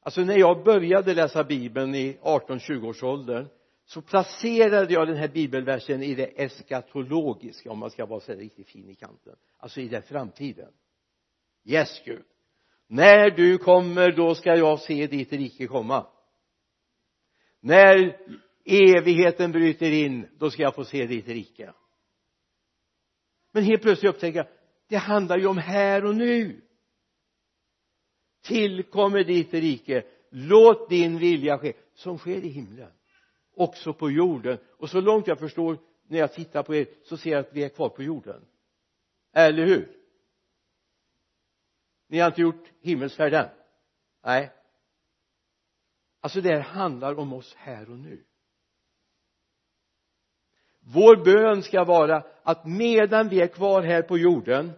alltså 0.00 0.20
när 0.20 0.36
jag 0.36 0.64
började 0.64 1.14
läsa 1.14 1.44
bibeln 1.44 1.94
i 1.94 2.18
18-20 2.22 2.88
års 2.88 3.02
åldern 3.02 3.48
så 3.84 4.02
placerade 4.02 4.92
jag 4.92 5.08
den 5.08 5.16
här 5.16 5.28
bibelversen 5.28 6.02
i 6.02 6.14
det 6.14 6.42
eskatologiska 6.42 7.70
om 7.70 7.78
man 7.78 7.90
ska 7.90 8.06
vara 8.06 8.20
så 8.20 8.32
riktigt 8.32 8.68
fin 8.68 8.90
i 8.90 8.94
kanten. 8.94 9.36
Alltså 9.58 9.80
i 9.80 9.88
den 9.88 10.02
framtiden. 10.02 10.72
Yes 11.64 12.02
Gud. 12.04 12.24
När 12.86 13.30
du 13.30 13.58
kommer 13.58 14.12
då 14.12 14.34
ska 14.34 14.56
jag 14.56 14.80
se 14.80 15.06
ditt 15.06 15.32
rike 15.32 15.66
komma. 15.66 16.06
När 17.60 18.16
evigheten 18.64 19.52
bryter 19.52 19.92
in 19.92 20.26
då 20.38 20.50
ska 20.50 20.62
jag 20.62 20.74
få 20.74 20.84
se 20.84 21.06
ditt 21.06 21.28
rike. 21.28 21.72
Men 23.52 23.64
helt 23.64 23.82
plötsligt 23.82 24.14
upptäcker 24.14 24.38
jag 24.38 24.46
det 24.90 24.96
handlar 24.96 25.38
ju 25.38 25.46
om 25.46 25.58
här 25.58 26.04
och 26.04 26.16
nu 26.16 26.60
tillkommer 28.42 29.24
ditt 29.24 29.54
rike. 29.54 30.04
Låt 30.30 30.88
din 30.88 31.18
vilja 31.18 31.58
ske 31.58 31.72
som 31.94 32.18
sker 32.18 32.44
i 32.44 32.48
himlen. 32.48 32.92
Också 33.56 33.92
på 33.92 34.10
jorden. 34.10 34.58
Och 34.78 34.90
så 34.90 35.00
långt 35.00 35.26
jag 35.26 35.38
förstår 35.38 35.78
när 36.08 36.18
jag 36.18 36.32
tittar 36.32 36.62
på 36.62 36.74
er 36.74 36.86
så 37.02 37.16
ser 37.16 37.30
jag 37.30 37.40
att 37.40 37.52
vi 37.52 37.64
är 37.64 37.68
kvar 37.68 37.88
på 37.88 38.02
jorden. 38.02 38.46
Eller 39.32 39.66
hur? 39.66 39.96
Ni 42.08 42.18
har 42.18 42.26
inte 42.26 42.40
gjort 42.40 42.72
himmelsfärd 42.80 43.34
än 43.34 43.48
nej. 44.24 44.50
Alltså 46.20 46.40
det 46.40 46.48
här 46.48 46.60
handlar 46.60 47.18
om 47.18 47.32
oss 47.32 47.54
här 47.54 47.90
och 47.90 47.98
nu. 47.98 48.24
Vår 50.80 51.16
bön 51.24 51.62
ska 51.62 51.84
vara 51.84 52.24
att 52.42 52.66
medan 52.66 53.28
vi 53.28 53.40
är 53.40 53.46
kvar 53.46 53.82
här 53.82 54.02
på 54.02 54.18
jorden 54.18 54.72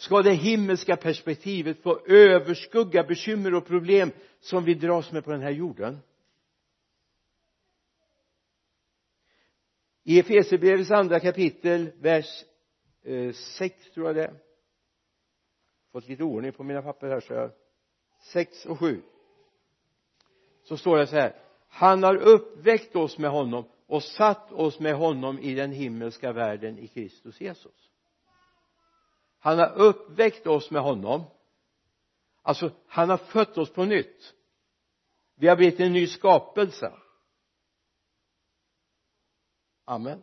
ska 0.00 0.22
det 0.22 0.32
himmelska 0.32 0.96
perspektivet 0.96 1.82
få 1.82 2.00
överskugga 2.06 3.04
bekymmer 3.04 3.54
och 3.54 3.66
problem 3.66 4.12
som 4.40 4.64
vi 4.64 4.74
dras 4.74 5.12
med 5.12 5.24
på 5.24 5.30
den 5.30 5.42
här 5.42 5.50
jorden? 5.50 5.98
I 10.04 10.18
Efesierbrevets 10.18 10.90
andra 10.90 11.20
kapitel 11.20 11.90
vers 11.98 12.44
eh, 13.02 13.32
6 13.32 13.90
tror 13.90 14.06
jag 14.06 14.16
det 14.16 14.24
är. 14.24 14.34
Fått 15.92 16.08
lite 16.08 16.24
ordning 16.24 16.52
på 16.52 16.64
mina 16.64 16.82
papper 16.82 17.08
här 17.08 17.20
så 17.20 17.32
jag 17.32 17.50
6 18.22 18.66
och 18.66 18.78
7 18.78 19.02
så 20.62 20.76
står 20.76 20.96
det 20.96 21.06
så 21.06 21.16
här. 21.16 21.36
Han 21.68 22.02
har 22.02 22.16
uppväckt 22.16 22.96
oss 22.96 23.18
med 23.18 23.30
honom 23.30 23.64
och 23.86 24.02
satt 24.02 24.52
oss 24.52 24.80
med 24.80 24.94
honom 24.94 25.38
i 25.38 25.54
den 25.54 25.72
himmelska 25.72 26.32
världen 26.32 26.78
i 26.78 26.88
Kristus 26.88 27.40
Jesus 27.40 27.89
han 29.40 29.58
har 29.58 29.72
uppväckt 29.72 30.46
oss 30.46 30.70
med 30.70 30.82
honom. 30.82 31.24
Alltså 32.42 32.70
han 32.86 33.10
har 33.10 33.16
fött 33.16 33.58
oss 33.58 33.72
på 33.72 33.84
nytt. 33.84 34.34
Vi 35.34 35.48
har 35.48 35.56
blivit 35.56 35.80
en 35.80 35.92
ny 35.92 36.06
skapelse. 36.06 36.92
Amen. 39.84 40.22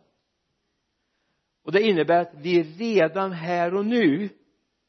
Och 1.62 1.72
det 1.72 1.82
innebär 1.82 2.20
att 2.20 2.34
vi 2.34 2.62
redan 2.62 3.32
här 3.32 3.74
och 3.74 3.86
nu 3.86 4.28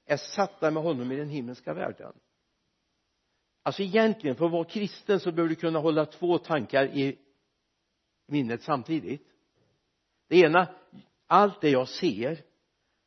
är 0.06 0.18
satta 0.18 0.72
med 0.72 0.84
honom 0.84 1.12
i 1.12 1.16
den 1.16 1.30
himmelska 1.30 1.74
världen. 1.74 2.14
Alltså 3.64 3.82
egentligen 3.82 4.36
för 4.36 4.46
att 4.46 4.52
vara 4.52 4.66
kristen 4.66 5.20
så 5.20 5.32
behöver 5.32 5.50
du 5.50 5.56
kunna 5.56 5.80
hålla 5.80 6.06
två 6.06 6.38
tankar 6.38 6.86
i 6.86 7.18
minnet 8.28 8.64
samtidigt. 8.64 9.28
Det 10.28 10.38
ena 10.38 10.68
allt 11.28 11.62
det 11.62 11.70
jag 11.70 11.88
ser 11.88 12.44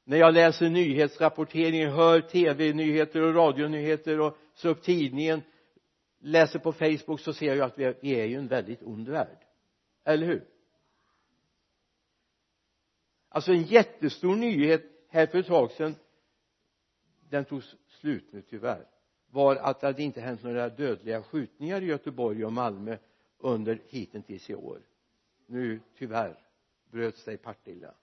när 0.05 0.17
jag 0.17 0.35
läser 0.35 0.69
nyhetsrapportering, 0.69 1.87
hör 1.87 2.21
tv-nyheter 2.21 3.23
och 3.23 3.35
radionyheter 3.35 4.21
och 4.21 4.37
så 4.55 4.69
upp 4.69 4.83
tidningen 4.83 5.43
läser 6.19 6.59
på 6.59 6.73
facebook 6.73 7.21
så 7.21 7.33
ser 7.33 7.55
jag 7.55 7.67
att 7.67 7.79
vi 7.79 7.85
är, 7.85 7.97
vi 8.01 8.21
är 8.21 8.25
ju 8.25 8.37
en 8.37 8.49
väldigt 8.49 8.83
ond 8.83 9.09
värld. 9.09 9.39
Eller 10.05 10.27
hur? 10.27 10.45
Alltså 13.29 13.53
en 13.53 13.63
jättestor 13.63 14.37
nyhet 14.37 14.83
här 15.09 15.27
för 15.27 15.39
ett 15.39 15.47
tag 15.47 15.71
sedan 15.71 15.95
den 17.29 17.45
tog 17.45 17.63
slut 17.89 18.33
nu 18.33 18.43
tyvärr 18.43 18.87
var 19.31 19.57
att 19.57 19.81
det 19.81 19.87
hade 19.87 20.03
inte 20.03 20.21
hänt 20.21 20.43
några 20.43 20.69
dödliga 20.69 21.23
skjutningar 21.23 21.83
i 21.83 21.87
Göteborg 21.87 22.45
och 22.45 22.53
Malmö 22.53 22.97
under 23.39 23.83
hittills 23.89 24.51
i 24.51 24.55
år. 24.55 24.81
Nu 25.47 25.81
tyvärr 25.99 26.39
bröts 26.91 27.25
det 27.25 27.33
i 27.33 27.37
Partille 27.37 27.95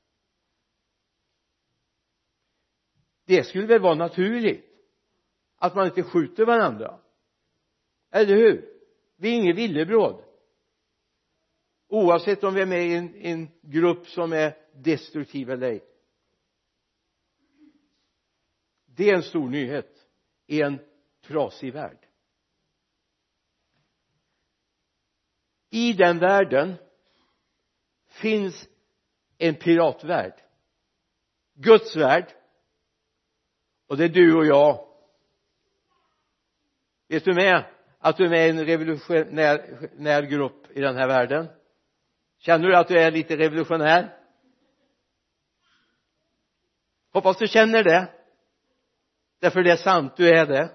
det 3.30 3.44
skulle 3.44 3.68
väl 3.68 3.82
vara 3.82 3.96
naturligt 3.96 4.66
att 5.58 5.76
man 5.76 5.86
inte 5.86 6.04
skjuter 6.04 6.46
varandra. 6.46 7.00
Eller 8.12 8.36
hur? 8.36 8.80
Vi 9.16 9.30
är 9.30 9.34
inget 9.34 9.56
villebråd. 9.56 10.24
Oavsett 11.88 12.44
om 12.44 12.54
vi 12.54 12.62
är 12.62 12.66
med 12.66 12.88
i 12.88 12.96
en, 12.96 13.16
en 13.16 13.48
grupp 13.62 14.08
som 14.08 14.34
är 14.34 14.58
destruktiv 14.74 15.50
eller 15.50 15.68
ej. 15.68 15.86
Det 18.86 19.10
är 19.10 19.16
en 19.16 19.24
stor 19.24 19.50
nyhet 19.50 20.08
i 20.48 20.62
en 20.62 20.80
trasig 21.22 21.74
värld. 21.74 22.08
I 25.70 25.94
den 25.94 26.20
världen 26.20 26.74
finns 28.08 28.70
en 29.38 29.56
piratvärld. 29.56 30.42
Guds 31.54 31.96
värld 31.96 32.36
och 33.90 33.98
det 33.98 34.04
är 34.04 34.10
du 34.10 34.36
och 34.36 34.46
jag. 34.46 34.86
Vet 37.08 37.26
du 37.26 37.34
med 37.34 37.64
att 38.00 38.18
du 38.18 38.26
är 38.26 38.30
med 38.30 38.48
i 38.48 38.50
en 38.50 38.66
revolutionär 38.66 40.22
grupp 40.22 40.78
i 40.78 40.82
den 40.82 40.96
här 40.96 41.08
världen? 41.08 41.48
Känner 42.40 42.68
du 42.68 42.76
att 42.76 42.88
du 42.88 43.00
är 43.00 43.12
lite 43.12 43.38
revolutionär? 43.38 44.16
Hoppas 47.14 47.38
du 47.38 47.48
känner 47.48 47.84
det. 47.84 48.14
Därför 49.40 49.64
det 49.64 49.72
är 49.72 49.76
sant, 49.76 50.18
du 50.18 50.30
är 50.30 50.46
det. 50.46 50.72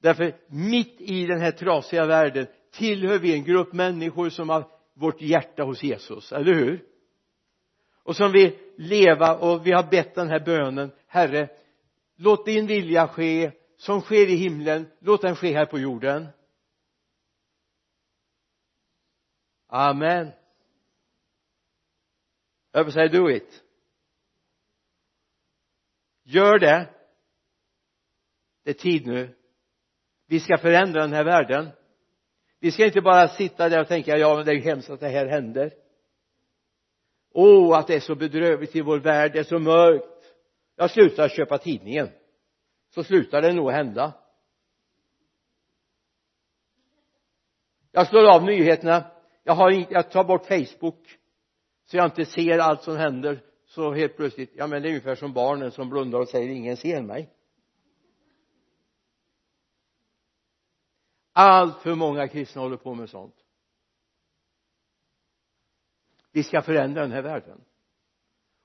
Därför 0.00 0.36
mitt 0.46 1.00
i 1.00 1.26
den 1.26 1.40
här 1.40 1.52
trasiga 1.52 2.06
världen 2.06 2.46
tillhör 2.72 3.18
vi 3.18 3.34
en 3.34 3.44
grupp 3.44 3.72
människor 3.72 4.30
som 4.30 4.48
har 4.48 4.70
vårt 4.94 5.20
hjärta 5.20 5.62
hos 5.62 5.82
Jesus, 5.82 6.32
eller 6.32 6.54
hur? 6.54 6.84
Och 8.02 8.16
som 8.16 8.32
vi 8.32 8.58
leva 8.82 9.36
och 9.36 9.66
vi 9.66 9.72
har 9.72 9.90
bett 9.90 10.14
den 10.14 10.28
här 10.28 10.40
bönen. 10.40 10.92
Herre 11.06 11.48
låt 12.16 12.46
din 12.46 12.66
vilja 12.66 13.08
ske 13.08 13.52
som 13.76 14.00
sker 14.00 14.30
i 14.30 14.34
himlen. 14.34 14.86
Låt 14.98 15.22
den 15.22 15.36
ske 15.36 15.54
här 15.54 15.66
på 15.66 15.78
jorden. 15.78 16.28
Amen. 19.68 20.30
Jag 22.72 22.92
säga 22.92 23.08
do 23.08 23.30
it. 23.30 23.62
Gör 26.22 26.58
det. 26.58 26.94
Det 28.64 28.70
är 28.70 28.74
tid 28.74 29.06
nu. 29.06 29.36
Vi 30.26 30.40
ska 30.40 30.58
förändra 30.58 31.00
den 31.00 31.12
här 31.12 31.24
världen. 31.24 31.68
Vi 32.58 32.70
ska 32.70 32.86
inte 32.86 33.00
bara 33.00 33.28
sitta 33.28 33.68
där 33.68 33.80
och 33.80 33.88
tänka 33.88 34.16
ja 34.16 34.36
men 34.36 34.44
det 34.44 34.52
är 34.52 34.54
ju 34.54 34.60
hemskt 34.60 34.90
att 34.90 35.00
det 35.00 35.08
här 35.08 35.26
händer 35.26 35.81
åh 37.32 37.70
oh, 37.70 37.78
att 37.78 37.86
det 37.86 37.94
är 37.94 38.00
så 38.00 38.14
bedrövligt 38.14 38.76
i 38.76 38.80
vår 38.80 38.98
värld 38.98 39.32
det 39.32 39.38
är 39.38 39.44
så 39.44 39.58
mörkt. 39.58 40.34
Jag 40.76 40.90
slutar 40.90 41.28
köpa 41.28 41.58
tidningen. 41.58 42.08
Så 42.94 43.04
slutar 43.04 43.42
det 43.42 43.52
nog 43.52 43.70
hända. 43.70 44.12
Jag 47.92 48.08
slår 48.08 48.34
av 48.34 48.44
nyheterna. 48.44 49.04
Jag 49.44 49.54
har 49.54 49.86
jag 49.90 50.10
tar 50.10 50.24
bort 50.24 50.46
facebook 50.46 51.18
så 51.84 51.96
jag 51.96 52.06
inte 52.06 52.24
ser 52.24 52.58
allt 52.58 52.82
som 52.82 52.96
händer. 52.96 53.40
Så 53.66 53.92
helt 53.92 54.16
plötsligt 54.16 54.52
ja 54.54 54.66
men 54.66 54.82
det 54.82 54.88
är 54.88 54.90
ungefär 54.90 55.14
som 55.14 55.32
barnen 55.32 55.70
som 55.70 55.88
blundar 55.90 56.20
och 56.20 56.28
säger 56.28 56.48
ingen 56.48 56.76
ser 56.76 57.02
mig. 57.02 57.30
Allt 61.32 61.82
för 61.82 61.94
många 61.94 62.28
kristna 62.28 62.62
håller 62.62 62.76
på 62.76 62.94
med 62.94 63.10
sånt 63.10 63.41
vi 66.32 66.42
ska 66.42 66.62
förändra 66.62 67.02
den 67.02 67.12
här 67.12 67.22
världen. 67.22 67.60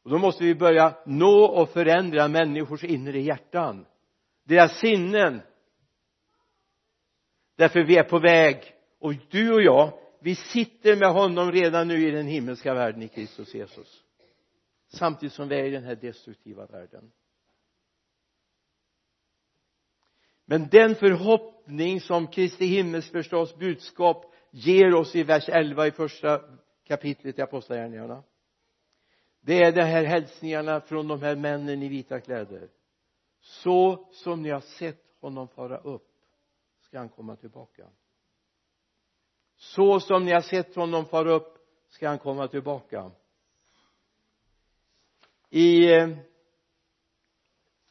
Och 0.03 0.09
då 0.09 0.17
måste 0.17 0.43
vi 0.43 0.55
börja 0.55 0.97
nå 1.05 1.45
och 1.45 1.69
förändra 1.69 2.27
människors 2.27 2.83
inre 2.83 3.21
hjärtan. 3.21 3.85
Deras 4.43 4.79
sinnen. 4.79 5.41
Därför 7.55 7.83
vi 7.83 7.97
är 7.97 8.03
på 8.03 8.19
väg. 8.19 8.73
Och 8.99 9.13
du 9.29 9.53
och 9.53 9.61
jag 9.61 9.93
vi 10.19 10.35
sitter 10.35 10.95
med 10.95 11.13
honom 11.13 11.51
redan 11.51 11.87
nu 11.87 12.07
i 12.07 12.11
den 12.11 12.27
himmelska 12.27 12.73
världen 12.73 13.01
i 13.01 13.07
Kristus 13.07 13.53
Jesus. 13.53 14.03
Samtidigt 14.87 15.33
som 15.33 15.47
vi 15.47 15.55
är 15.55 15.63
i 15.63 15.69
den 15.69 15.83
här 15.83 15.95
destruktiva 15.95 16.65
världen. 16.65 17.11
Men 20.45 20.67
den 20.69 20.95
förhoppning 20.95 22.01
som 22.01 22.27
Kristi 22.27 22.65
himmelsförstås 22.65 23.55
budskap 23.55 24.33
ger 24.51 24.93
oss 24.93 25.15
i 25.15 25.23
vers 25.23 25.49
11 25.49 25.87
i 25.87 25.91
första 25.91 26.41
kapitlet 26.87 27.39
i 27.39 27.41
apostlagärningarna. 27.41 28.23
Det 29.39 29.63
är 29.63 29.71
de 29.71 29.81
här 29.81 30.03
hälsningarna 30.03 30.81
från 30.81 31.07
de 31.07 31.21
här 31.21 31.35
männen 31.35 31.83
i 31.83 31.87
vita 31.87 32.21
kläder. 32.21 32.69
Så 33.39 34.09
som 34.11 34.41
ni 34.41 34.49
har 34.49 34.61
sett 34.61 35.03
honom 35.21 35.47
fara 35.47 35.77
upp 35.77 36.11
ska 36.81 36.97
han 36.97 37.09
komma 37.09 37.35
tillbaka. 37.35 37.87
Så 39.55 39.99
som 39.99 40.25
ni 40.25 40.31
har 40.31 40.41
sett 40.41 40.75
honom 40.75 41.05
fara 41.05 41.31
upp 41.31 41.57
ska 41.89 42.07
han 42.07 42.19
komma 42.19 42.47
tillbaka. 42.47 43.11
I 45.49 45.93
eh, 45.93 46.09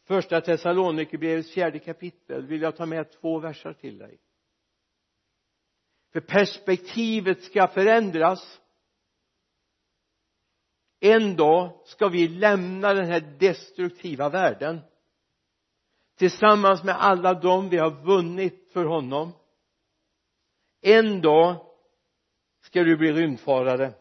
första 0.05 0.41
Thessalonikerbrevets 0.41 1.53
fjärde 1.53 1.79
kapitel 1.79 2.47
vill 2.47 2.63
jag 2.63 2.77
ta 2.77 2.87
med 2.87 3.11
två 3.13 3.39
verser 3.39 3.73
till 3.73 3.99
dig. 3.99 4.19
För 6.13 6.21
perspektivet 6.21 7.43
ska 7.43 7.69
förändras 7.69 8.61
en 11.01 11.37
dag 11.37 11.81
ska 11.85 12.09
vi 12.09 12.29
lämna 12.29 12.95
den 12.95 13.07
här 13.07 13.21
destruktiva 13.21 14.29
världen 14.29 14.81
tillsammans 16.17 16.85
med 16.85 17.03
alla 17.03 17.35
dem 17.35 17.69
vi 17.69 17.77
har 17.77 17.91
vunnit 17.91 18.71
för 18.73 18.85
honom. 18.85 19.33
En 20.81 21.21
dag 21.21 21.57
ska 22.61 22.83
du 22.83 22.97
bli 22.97 23.13
rymdfarare. 23.13 23.93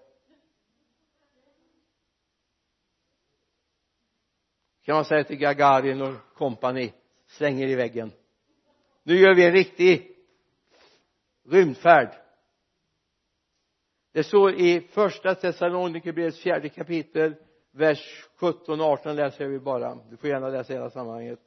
Kan 4.84 4.96
man 4.96 5.06
säga 5.06 5.24
till 5.24 5.38
Gagarin 5.38 6.02
och 6.02 6.14
kompani 6.34 6.94
slänger 7.28 7.68
i 7.68 7.76
väggen. 7.76 8.12
Nu 9.04 9.16
gör 9.16 9.36
vi 9.36 9.46
en 9.46 9.52
riktig 9.52 10.18
rymdfärd 11.50 12.25
det 14.16 14.24
står 14.24 14.54
i 14.54 14.88
första 14.92 15.36
Thessalonikerbrevets 15.36 16.40
fjärde 16.40 16.70
kapitel 16.70 17.36
vers 17.72 18.26
17 18.40 18.82
och 18.82 18.88
18 18.88 19.16
läser 19.16 19.48
vi 19.48 19.60
bara. 19.60 19.98
Du 20.10 20.18
får 20.18 20.30
gärna 20.30 20.50
läsa 20.50 20.74
hela 20.74 20.90
sammanhanget. 20.90 21.40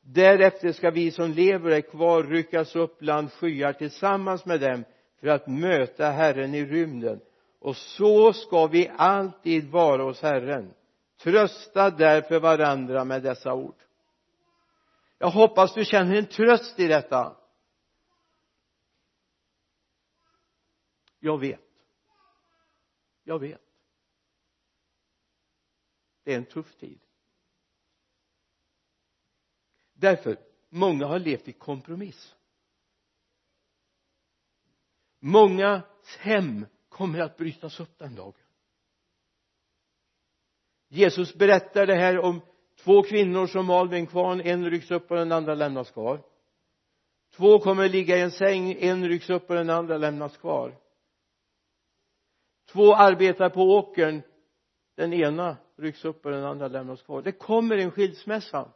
Därefter 0.00 0.72
ska 0.72 0.90
vi 0.90 1.10
som 1.10 1.30
lever 1.30 1.70
och 1.70 1.76
är 1.76 1.80
kvar 1.80 2.22
ryckas 2.22 2.76
upp 2.76 2.98
bland 2.98 3.32
skyar 3.32 3.72
tillsammans 3.72 4.44
med 4.44 4.60
dem 4.60 4.84
för 5.20 5.28
att 5.28 5.46
möta 5.46 6.10
Herren 6.10 6.54
i 6.54 6.64
rymden. 6.64 7.20
Och 7.60 7.76
så 7.76 8.32
ska 8.32 8.66
vi 8.66 8.90
alltid 8.96 9.70
vara 9.70 10.02
hos 10.02 10.22
Herren 10.22 10.74
trösta 11.22 11.90
därför 11.90 12.40
varandra 12.40 13.04
med 13.04 13.22
dessa 13.22 13.54
ord. 13.54 13.76
Jag 15.18 15.30
hoppas 15.30 15.74
du 15.74 15.84
känner 15.84 16.16
en 16.16 16.26
tröst 16.26 16.80
i 16.80 16.86
detta. 16.86 17.36
Jag 21.20 21.40
vet 21.40 21.63
jag 23.24 23.38
vet. 23.38 23.62
Det 26.22 26.32
är 26.32 26.36
en 26.36 26.46
tuff 26.46 26.74
tid. 26.74 27.00
Därför 29.92 30.38
många 30.68 31.06
har 31.06 31.18
levt 31.18 31.48
i 31.48 31.52
kompromiss. 31.52 32.34
Mångas 35.18 35.84
hem 36.18 36.66
kommer 36.88 37.20
att 37.20 37.36
brytas 37.36 37.80
upp 37.80 37.98
den 37.98 38.14
dagen. 38.14 38.34
Jesus 40.88 41.34
berättar 41.34 41.86
det 41.86 41.94
här 41.94 42.18
om 42.18 42.40
två 42.76 43.02
kvinnor 43.02 43.46
som 43.46 43.66
mal 43.66 43.88
vid 43.88 44.00
en 44.00 44.06
kvarn. 44.06 44.40
En 44.40 44.70
rycks 44.70 44.90
upp 44.90 45.10
och 45.10 45.16
den 45.16 45.32
andra 45.32 45.54
lämnas 45.54 45.90
kvar. 45.90 46.22
Två 47.30 47.58
kommer 47.58 47.88
ligga 47.88 48.16
i 48.16 48.20
en 48.20 48.30
säng. 48.30 48.72
En 48.72 49.08
rycks 49.08 49.30
upp 49.30 49.50
och 49.50 49.56
den 49.56 49.70
andra 49.70 49.98
lämnas 49.98 50.36
kvar 50.36 50.83
två 52.66 52.94
arbetar 52.94 53.50
på 53.50 53.62
åkern. 53.62 54.22
Den 54.94 55.12
ena 55.12 55.56
rycks 55.76 56.04
upp 56.04 56.24
och 56.24 56.30
den 56.30 56.44
andra 56.44 56.68
lämnas 56.68 57.02
kvar. 57.02 57.22
Det 57.22 57.32
kommer 57.32 57.76
en 57.78 57.90
skilsmässa. 57.90 58.72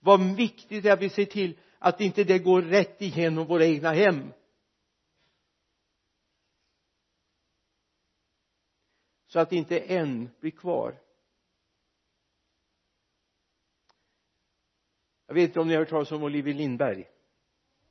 Vad 0.00 0.36
viktigt 0.36 0.82
det 0.82 0.88
är 0.88 0.92
att 0.92 1.02
vi 1.02 1.08
ser 1.08 1.24
till 1.24 1.58
att 1.78 2.00
inte 2.00 2.24
det 2.24 2.38
går 2.38 2.62
rätt 2.62 3.02
igenom 3.02 3.46
våra 3.46 3.64
egna 3.64 3.92
hem. 3.92 4.32
Så 9.26 9.40
att 9.40 9.52
inte 9.52 9.78
en 9.78 10.30
blir 10.40 10.50
kvar. 10.50 11.00
Jag 15.26 15.34
vet 15.34 15.48
inte 15.48 15.60
om 15.60 15.68
ni 15.68 15.74
har 15.74 15.80
hört 15.80 15.88
talas 15.88 16.12
om 16.12 16.22
Olivia 16.22 16.54
Lindberg. 16.54 17.08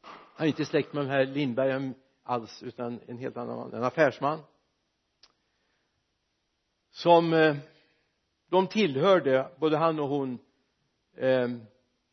Han 0.02 0.46
är 0.46 0.50
inte 0.50 0.66
släkt 0.66 0.94
med 0.94 1.06
de 1.06 1.10
här 1.10 1.26
Lindberg 1.26 1.94
alls 2.24 2.64
utan 2.64 3.00
en 3.08 3.18
helt 3.18 3.38
annan 3.38 3.58
man 3.58 3.74
en 3.74 3.84
affärsman 3.84 4.40
som 6.92 7.34
eh, 7.34 7.56
de 8.50 8.68
tillhörde 8.68 9.52
både 9.60 9.78
han 9.78 10.00
och 10.00 10.08
hon 10.08 10.40
eh, 11.16 11.50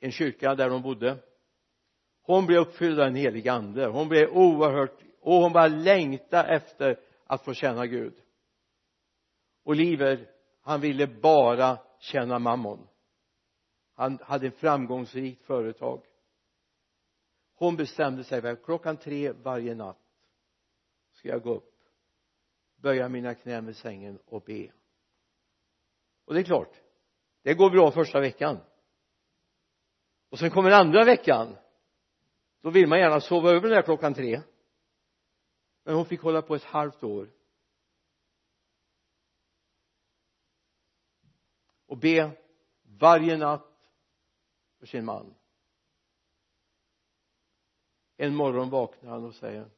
en 0.00 0.12
kyrka 0.12 0.54
där 0.54 0.70
de 0.70 0.82
bodde. 0.82 1.18
Hon 2.22 2.46
blev 2.46 2.60
uppfylld 2.60 3.00
av 3.00 3.06
en 3.06 3.14
helig 3.14 3.48
ande. 3.48 3.86
Hon 3.86 4.08
blev 4.08 4.28
oerhört 4.28 4.98
och 5.20 5.34
hon 5.34 5.52
bara 5.52 5.68
längtade 5.68 6.48
efter 6.48 7.00
att 7.26 7.44
få 7.44 7.54
känna 7.54 7.86
Gud. 7.86 8.14
Oliver 9.64 10.28
han 10.62 10.80
ville 10.80 11.06
bara 11.06 11.78
tjäna 11.98 12.38
mammon. 12.38 12.88
Han 13.94 14.18
hade 14.22 14.46
ett 14.46 14.56
framgångsrikt 14.56 15.42
företag. 15.42 16.02
Hon 17.54 17.76
bestämde 17.76 18.24
sig 18.24 18.40
för 18.40 18.56
klockan 18.56 18.96
tre 18.96 19.32
varje 19.32 19.74
natt 19.74 19.99
ska 21.20 21.28
jag 21.28 21.42
gå 21.42 21.54
upp 21.54 21.74
böja 22.76 23.08
mina 23.08 23.34
knän 23.34 23.66
vid 23.66 23.76
sängen 23.76 24.18
och 24.24 24.42
be? 24.42 24.72
Och 26.24 26.34
det 26.34 26.40
är 26.40 26.44
klart 26.44 26.80
det 27.42 27.54
går 27.54 27.70
bra 27.70 27.92
första 27.92 28.20
veckan. 28.20 28.58
Och 30.28 30.38
sen 30.38 30.50
kommer 30.50 30.70
andra 30.70 31.04
veckan 31.04 31.56
då 32.60 32.70
vill 32.70 32.86
man 32.86 32.98
gärna 32.98 33.20
sova 33.20 33.50
över 33.50 33.60
den 33.60 33.70
där 33.70 33.82
klockan 33.82 34.14
tre. 34.14 34.42
Men 35.84 35.94
hon 35.94 36.06
fick 36.06 36.20
hålla 36.20 36.42
på 36.42 36.54
ett 36.54 36.64
halvt 36.64 37.02
år. 37.02 37.30
Och 41.86 41.98
be 41.98 42.30
varje 42.82 43.36
natt 43.36 43.92
för 44.78 44.86
sin 44.86 45.04
man. 45.04 45.34
En 48.16 48.34
morgon 48.34 48.70
vaknar 48.70 49.10
han 49.10 49.24
och 49.24 49.34
säger 49.34 49.70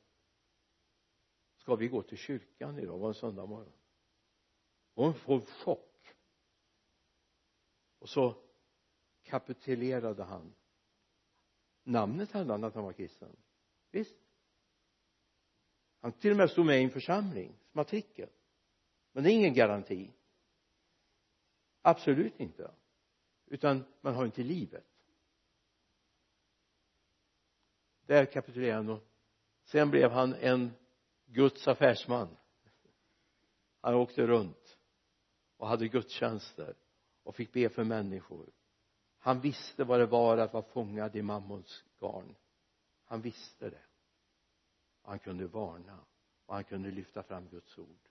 ska 1.63 1.77
vi 1.77 1.89
gå 1.89 2.03
till 2.03 2.19
kyrkan 2.19 2.79
idag? 2.79 2.95
Det 2.95 3.01
var 3.01 3.09
en 3.09 3.15
söndag 3.15 3.47
morgon? 3.47 3.73
Och 4.95 5.05
hon 5.05 5.15
får 5.15 5.41
chock. 5.41 6.15
Och 7.99 8.09
så 8.09 8.37
kapitulerade 9.23 10.25
han. 10.25 10.55
Namnet 11.83 12.33
hade 12.33 12.53
han 12.53 12.65
att 12.65 12.75
han 12.75 12.85
var 12.85 12.93
kristen. 12.93 13.37
Visst. 13.91 14.17
Han 16.01 16.13
till 16.13 16.31
och 16.31 16.37
med 16.37 16.51
stod 16.51 16.67
med 16.67 16.81
i 16.81 16.85
en 16.85 16.91
församling 16.91 17.59
matrikel 17.73 18.29
men 19.13 19.25
det 19.25 19.31
är 19.31 19.35
ingen 19.35 19.55
garanti. 19.55 20.13
Absolut 21.83 22.41
inte. 22.41 22.75
Utan 23.47 23.85
man 24.01 24.15
har 24.15 24.25
inte 24.25 24.43
livet. 24.43 24.87
Där 28.07 28.27
kapitulerade 28.27 28.77
han 28.77 28.89
och 28.89 29.03
sen 29.65 29.91
blev 29.91 30.11
han 30.11 30.35
en 30.35 30.71
Guds 31.33 31.69
affärsman. 31.69 32.37
Han 33.81 33.95
åkte 33.95 34.27
runt 34.27 34.79
och 35.57 35.69
hade 35.69 35.89
gudstjänster 35.89 36.75
och 37.23 37.35
fick 37.35 37.53
be 37.53 37.69
för 37.69 37.85
människor. 37.85 38.51
Han 39.19 39.41
visste 39.41 39.85
vad 39.85 40.01
det 40.01 40.07
var 40.07 40.39
att 40.39 40.53
vara 40.53 40.63
fångad 40.65 41.17
i 41.17 41.23
mammons 41.23 41.85
garn. 42.01 42.35
Han 43.05 43.21
visste 43.21 43.71
det. 43.71 43.83
Han 45.03 45.19
kunde 45.19 45.47
varna 45.47 45.99
och 46.47 46.55
han 46.55 46.65
kunde 46.65 46.91
lyfta 46.91 47.23
fram 47.23 47.49
Guds 47.49 47.79
ord. 47.79 48.09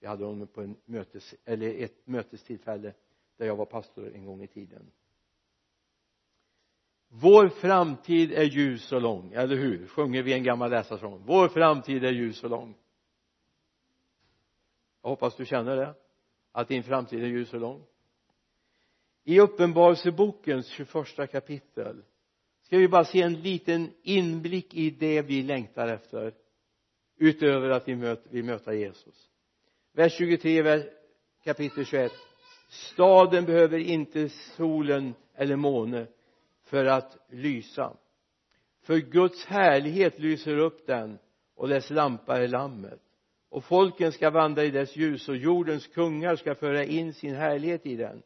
Vi 0.00 0.06
hade 0.06 0.24
honom 0.24 0.46
på 0.46 0.62
en 0.62 0.76
mötes 0.84 1.34
eller 1.44 1.74
ett 1.74 2.06
mötestillfälle 2.06 2.94
där 3.36 3.46
jag 3.46 3.56
var 3.56 3.66
pastor 3.66 4.14
en 4.14 4.24
gång 4.24 4.42
i 4.42 4.46
tiden 4.46 4.90
vår 7.20 7.48
framtid 7.48 8.32
är 8.32 8.44
ljus 8.44 8.92
och 8.92 9.02
lång, 9.02 9.32
eller 9.32 9.56
hur? 9.56 9.86
sjunger 9.86 10.22
vi 10.22 10.32
en 10.32 10.44
gammal 10.44 10.70
läsarsång. 10.70 11.22
Vår 11.26 11.48
framtid 11.48 12.04
är 12.04 12.12
ljus 12.12 12.44
och 12.44 12.50
lång. 12.50 12.74
Jag 15.02 15.10
hoppas 15.10 15.36
du 15.36 15.46
känner 15.46 15.76
det. 15.76 15.94
Att 16.52 16.68
din 16.68 16.82
framtid 16.82 17.22
är 17.22 17.26
ljus 17.26 17.54
och 17.54 17.60
lång. 17.60 17.84
I 19.24 19.40
uppenbarelsebokens 19.40 20.66
21 20.66 21.30
kapitel 21.32 22.02
ska 22.62 22.78
vi 22.78 22.88
bara 22.88 23.04
se 23.04 23.22
en 23.22 23.42
liten 23.42 23.90
inblick 24.02 24.74
i 24.74 24.90
det 24.90 25.22
vi 25.22 25.42
längtar 25.42 25.88
efter 25.88 26.34
utöver 27.16 27.70
att 27.70 27.88
vi 27.88 27.96
möter, 27.96 28.30
vi 28.30 28.42
möter 28.42 28.72
Jesus. 28.72 29.30
Vers 29.92 30.12
23 30.18 30.82
kapitel 31.44 31.84
21 31.84 32.12
staden 32.68 33.44
behöver 33.44 33.78
inte 33.78 34.28
solen 34.28 35.14
eller 35.34 35.56
måne 35.56 36.06
för 36.66 36.84
att 36.84 37.18
lysa. 37.28 37.96
För 38.82 38.96
Guds 38.96 39.44
härlighet 39.44 40.18
lyser 40.18 40.58
upp 40.58 40.86
den 40.86 41.18
och 41.54 41.68
dess 41.68 41.90
lampa 41.90 42.38
är 42.38 42.48
lammet. 42.48 43.00
Och 43.48 43.64
folken 43.64 44.12
ska 44.12 44.30
vandra 44.30 44.64
i 44.64 44.70
dess 44.70 44.96
ljus 44.96 45.28
och 45.28 45.36
jordens 45.36 45.86
kungar 45.86 46.36
ska 46.36 46.54
föra 46.54 46.84
in 46.84 47.14
sin 47.14 47.34
härlighet 47.34 47.86
i 47.86 47.96
den. 47.96 48.22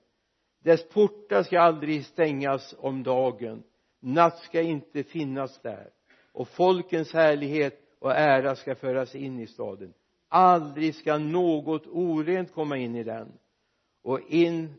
Dess 0.63 0.89
portar 0.89 1.43
ska 1.43 1.61
aldrig 1.61 2.07
stängas 2.07 2.75
om 2.79 3.03
dagen. 3.03 3.63
Natt 4.01 4.39
ska 4.39 4.61
inte 4.61 5.03
finnas 5.03 5.63
där. 5.63 5.91
Och 6.33 6.49
folkens 6.49 7.13
härlighet 7.13 7.81
och 7.99 8.13
ära 8.13 8.57
ska 8.57 8.75
föras 8.75 9.15
in 9.15 9.41
i 9.41 9.47
staden. 9.47 9.95
Aldrig 10.29 10.95
ska 10.95 11.19
något 11.19 11.87
orent 11.87 12.53
komma 12.53 12.77
in 12.77 12.97
i 12.97 13.05
den. 13.05 13.33
Och 14.03 14.21
in 14.21 14.75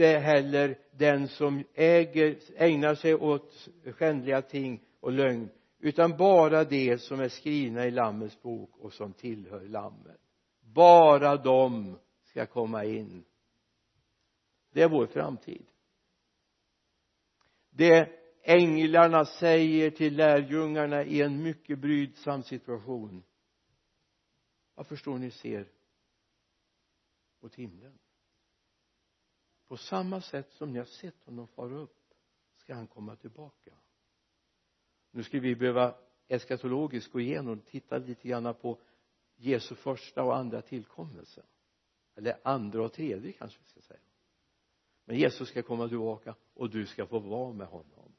inte 0.00 0.18
heller 0.18 0.78
den 0.90 1.28
som 1.28 1.64
äger, 1.74 2.38
ägnar 2.56 2.94
sig 2.94 3.14
åt 3.14 3.68
skändliga 3.84 4.42
ting 4.42 4.82
och 5.00 5.12
lögn 5.12 5.50
utan 5.78 6.16
bara 6.16 6.64
det 6.64 6.98
som 6.98 7.20
är 7.20 7.28
skrivna 7.28 7.86
i 7.86 7.90
lammets 7.90 8.42
bok 8.42 8.76
och 8.76 8.92
som 8.92 9.12
tillhör 9.12 9.60
lammet. 9.60 10.20
Bara 10.60 11.36
de 11.36 11.98
ska 12.22 12.46
komma 12.46 12.84
in. 12.84 13.24
Det 14.72 14.82
är 14.82 14.88
vår 14.88 15.06
framtid. 15.06 15.66
Det 17.70 18.08
änglarna 18.42 19.24
säger 19.24 19.90
till 19.90 20.16
lärjungarna 20.16 21.04
i 21.04 21.22
en 21.22 21.42
mycket 21.42 21.78
brydsam 21.78 22.42
situation. 22.42 23.22
Jag 24.76 24.86
förstår 24.86 25.18
ni 25.18 25.30
ser 25.30 25.68
mot 27.40 27.54
himlen 27.54 27.98
på 29.70 29.76
samma 29.76 30.20
sätt 30.20 30.52
som 30.52 30.72
ni 30.72 30.78
har 30.78 30.86
sett 30.86 31.24
honom 31.24 31.46
fara 31.46 31.76
upp 31.76 32.14
ska 32.56 32.74
han 32.74 32.86
komma 32.86 33.16
tillbaka. 33.16 33.70
Nu 35.10 35.22
skulle 35.22 35.42
vi 35.42 35.56
behöva 35.56 35.94
eskatologiskt 36.28 37.12
gå 37.12 37.20
igenom 37.20 37.58
och 37.58 37.66
titta 37.66 37.98
lite 37.98 38.28
grann 38.28 38.54
på 38.54 38.78
Jesu 39.36 39.74
första 39.74 40.22
och 40.22 40.36
andra 40.36 40.62
tillkommelse. 40.62 41.42
Eller 42.14 42.38
andra 42.42 42.84
och 42.84 42.92
tredje 42.92 43.32
kanske 43.32 43.58
vi 43.62 43.66
ska 43.66 43.80
säga. 43.80 44.00
Men 45.04 45.16
Jesus 45.16 45.48
ska 45.48 45.62
komma 45.62 45.88
tillbaka 45.88 46.34
och 46.54 46.70
du 46.70 46.86
ska 46.86 47.06
få 47.06 47.18
vara 47.18 47.52
med 47.52 47.66
honom. 47.66 48.12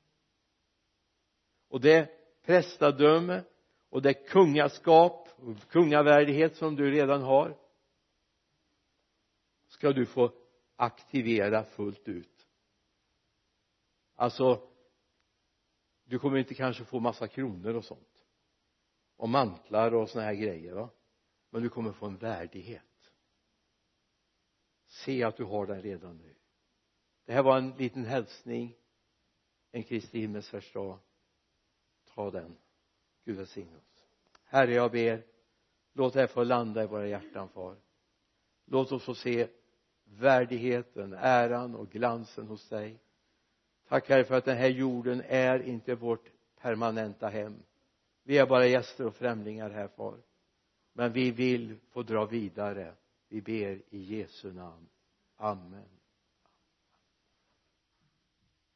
Och 1.67 1.81
det 1.81 2.09
prästadöme 2.41 3.43
och 3.89 4.01
det 4.01 4.13
kungaskap 4.13 5.29
och 5.35 5.69
kungavärdighet 5.69 6.55
som 6.55 6.75
du 6.75 6.91
redan 6.91 7.21
har 7.21 7.57
ska 9.67 9.93
du 9.93 10.05
få 10.05 10.40
aktivera 10.81 11.63
fullt 11.63 12.07
ut. 12.07 12.47
Alltså 14.15 14.69
du 16.03 16.19
kommer 16.19 16.37
inte 16.37 16.53
kanske 16.53 16.85
få 16.85 16.99
massa 16.99 17.27
kronor 17.27 17.73
och 17.73 17.85
sånt. 17.85 18.25
Och 19.15 19.29
mantlar 19.29 19.93
och 19.93 20.09
såna 20.09 20.25
här 20.25 20.33
grejer 20.33 20.73
va? 20.73 20.89
Men 21.49 21.61
du 21.63 21.69
kommer 21.69 21.91
få 21.91 22.05
en 22.05 22.17
värdighet. 22.17 23.13
Se 24.85 25.23
att 25.23 25.37
du 25.37 25.43
har 25.43 25.67
den 25.67 25.81
redan 25.81 26.17
nu. 26.17 26.35
Det 27.25 27.33
här 27.33 27.43
var 27.43 27.57
en 27.57 27.71
liten 27.71 28.05
hälsning. 28.05 28.77
En 29.71 29.83
Kristi 29.83 30.19
himmelsfärdsdag 30.19 30.99
ta 32.05 32.31
den. 32.31 32.57
Gud 33.25 33.37
välsigne 33.37 33.77
oss. 33.77 34.05
Herre 34.43 34.73
jag 34.73 34.91
ber 34.91 35.25
låt 35.93 36.13
det 36.13 36.19
här 36.19 36.27
få 36.27 36.43
landa 36.43 36.83
i 36.83 36.87
våra 36.87 37.07
hjärtan 37.07 37.49
far. 37.49 37.77
Låt 38.65 38.91
oss 38.91 39.03
få 39.03 39.15
se 39.15 39.47
värdigheten, 40.19 41.13
äran 41.13 41.75
och 41.75 41.89
glansen 41.89 42.47
hos 42.47 42.69
dig. 42.69 42.99
Tack 43.87 44.09
herre 44.09 44.23
för 44.23 44.35
att 44.35 44.45
den 44.45 44.57
här 44.57 44.67
jorden 44.67 45.23
är 45.27 45.59
inte 45.59 45.95
vårt 45.95 46.31
permanenta 46.61 47.27
hem. 47.27 47.55
Vi 48.23 48.37
är 48.37 48.45
bara 48.45 48.65
gäster 48.65 49.05
och 49.05 49.15
främlingar 49.15 49.69
här 49.69 49.87
far. 49.87 50.17
Men 50.93 51.11
vi 51.11 51.31
vill 51.31 51.75
få 51.91 52.03
dra 52.03 52.25
vidare. 52.25 52.93
Vi 53.29 53.41
ber 53.41 53.81
i 53.89 54.17
Jesu 54.17 54.53
namn. 54.53 54.87
Amen. 55.37 56.00